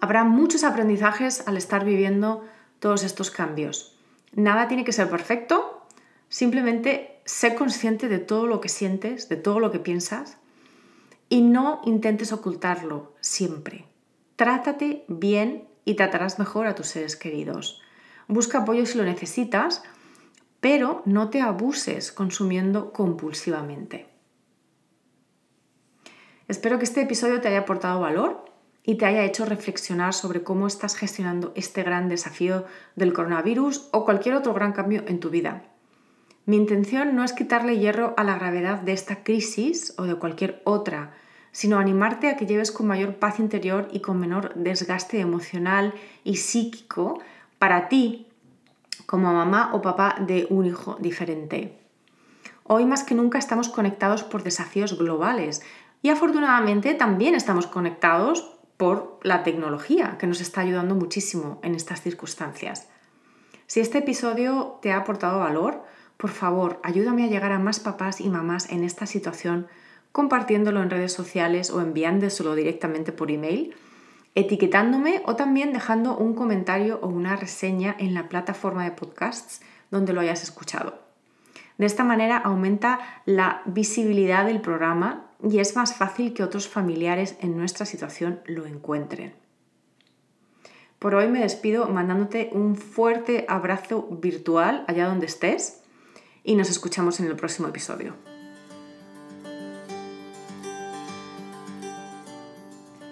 Habrá 0.00 0.22
muchos 0.22 0.62
aprendizajes 0.62 1.46
al 1.48 1.56
estar 1.56 1.84
viviendo 1.84 2.44
todos 2.78 3.02
estos 3.02 3.30
cambios. 3.30 3.98
Nada 4.34 4.68
tiene 4.68 4.84
que 4.84 4.92
ser 4.92 5.10
perfecto, 5.10 5.84
simplemente 6.28 7.20
sé 7.24 7.54
consciente 7.54 8.08
de 8.08 8.18
todo 8.18 8.46
lo 8.46 8.60
que 8.60 8.68
sientes, 8.68 9.28
de 9.28 9.36
todo 9.36 9.58
lo 9.58 9.72
que 9.72 9.80
piensas 9.80 10.38
y 11.28 11.42
no 11.42 11.80
intentes 11.84 12.32
ocultarlo 12.32 13.14
siempre. 13.20 13.86
Trátate 14.36 15.04
bien 15.08 15.68
y 15.84 15.94
tratarás 15.94 16.38
mejor 16.38 16.66
a 16.66 16.74
tus 16.74 16.86
seres 16.86 17.16
queridos. 17.16 17.82
Busca 18.28 18.58
apoyo 18.58 18.86
si 18.86 18.96
lo 18.96 19.04
necesitas, 19.04 19.82
pero 20.60 21.02
no 21.06 21.30
te 21.30 21.40
abuses 21.40 22.12
consumiendo 22.12 22.92
compulsivamente. 22.92 24.06
Espero 26.48 26.78
que 26.78 26.84
este 26.84 27.02
episodio 27.02 27.40
te 27.40 27.48
haya 27.48 27.60
aportado 27.60 28.00
valor 28.00 28.44
y 28.84 28.96
te 28.96 29.06
haya 29.06 29.24
hecho 29.24 29.44
reflexionar 29.44 30.14
sobre 30.14 30.42
cómo 30.42 30.66
estás 30.66 30.96
gestionando 30.96 31.52
este 31.54 31.82
gran 31.82 32.08
desafío 32.08 32.64
del 32.96 33.12
coronavirus 33.12 33.88
o 33.92 34.04
cualquier 34.04 34.34
otro 34.34 34.52
gran 34.54 34.72
cambio 34.72 35.04
en 35.06 35.20
tu 35.20 35.30
vida. 35.30 35.64
Mi 36.46 36.56
intención 36.56 37.14
no 37.14 37.22
es 37.22 37.32
quitarle 37.32 37.78
hierro 37.78 38.14
a 38.16 38.24
la 38.24 38.36
gravedad 38.36 38.80
de 38.80 38.92
esta 38.92 39.22
crisis 39.22 39.94
o 39.98 40.04
de 40.04 40.16
cualquier 40.16 40.62
otra, 40.64 41.14
sino 41.52 41.78
animarte 41.78 42.28
a 42.28 42.36
que 42.36 42.46
lleves 42.46 42.72
con 42.72 42.86
mayor 42.86 43.16
paz 43.16 43.38
interior 43.38 43.88
y 43.92 44.00
con 44.00 44.18
menor 44.18 44.54
desgaste 44.54 45.20
emocional 45.20 45.94
y 46.24 46.36
psíquico 46.36 47.20
para 47.58 47.88
ti 47.88 48.29
como 49.10 49.32
mamá 49.32 49.70
o 49.74 49.82
papá 49.82 50.14
de 50.20 50.46
un 50.50 50.66
hijo 50.66 50.96
diferente. 51.00 51.76
Hoy 52.62 52.86
más 52.86 53.02
que 53.02 53.16
nunca 53.16 53.40
estamos 53.40 53.68
conectados 53.68 54.22
por 54.22 54.44
desafíos 54.44 54.96
globales 54.96 55.62
y 56.00 56.10
afortunadamente 56.10 56.94
también 56.94 57.34
estamos 57.34 57.66
conectados 57.66 58.54
por 58.76 59.18
la 59.24 59.42
tecnología 59.42 60.16
que 60.16 60.28
nos 60.28 60.40
está 60.40 60.60
ayudando 60.60 60.94
muchísimo 60.94 61.58
en 61.64 61.74
estas 61.74 62.02
circunstancias. 62.02 62.88
Si 63.66 63.80
este 63.80 63.98
episodio 63.98 64.78
te 64.80 64.92
ha 64.92 64.98
aportado 64.98 65.40
valor, 65.40 65.82
por 66.16 66.30
favor, 66.30 66.78
ayúdame 66.84 67.24
a 67.24 67.28
llegar 67.28 67.50
a 67.50 67.58
más 67.58 67.80
papás 67.80 68.20
y 68.20 68.28
mamás 68.28 68.70
en 68.70 68.84
esta 68.84 69.06
situación 69.06 69.66
compartiéndolo 70.12 70.84
en 70.84 70.90
redes 70.90 71.12
sociales 71.12 71.70
o 71.70 71.80
enviándoselo 71.80 72.54
directamente 72.54 73.10
por 73.10 73.32
email, 73.32 73.74
etiquetándome 74.34 75.22
o 75.26 75.36
también 75.36 75.72
dejando 75.72 76.16
un 76.16 76.34
comentario 76.34 76.98
o 77.02 77.08
una 77.08 77.36
reseña 77.36 77.94
en 77.98 78.14
la 78.14 78.28
plataforma 78.28 78.84
de 78.84 78.92
podcasts 78.92 79.60
donde 79.90 80.12
lo 80.12 80.20
hayas 80.20 80.42
escuchado. 80.42 80.98
De 81.78 81.86
esta 81.86 82.04
manera 82.04 82.36
aumenta 82.36 83.00
la 83.24 83.62
visibilidad 83.64 84.44
del 84.44 84.60
programa 84.60 85.30
y 85.42 85.58
es 85.60 85.76
más 85.76 85.94
fácil 85.94 86.34
que 86.34 86.42
otros 86.42 86.68
familiares 86.68 87.36
en 87.40 87.56
nuestra 87.56 87.86
situación 87.86 88.40
lo 88.44 88.66
encuentren. 88.66 89.34
Por 90.98 91.14
hoy 91.14 91.28
me 91.28 91.40
despido 91.40 91.88
mandándote 91.88 92.50
un 92.52 92.76
fuerte 92.76 93.46
abrazo 93.48 94.06
virtual 94.10 94.84
allá 94.86 95.06
donde 95.06 95.26
estés 95.26 95.80
y 96.44 96.54
nos 96.54 96.68
escuchamos 96.68 97.18
en 97.20 97.26
el 97.26 97.36
próximo 97.36 97.68
episodio. 97.68 98.29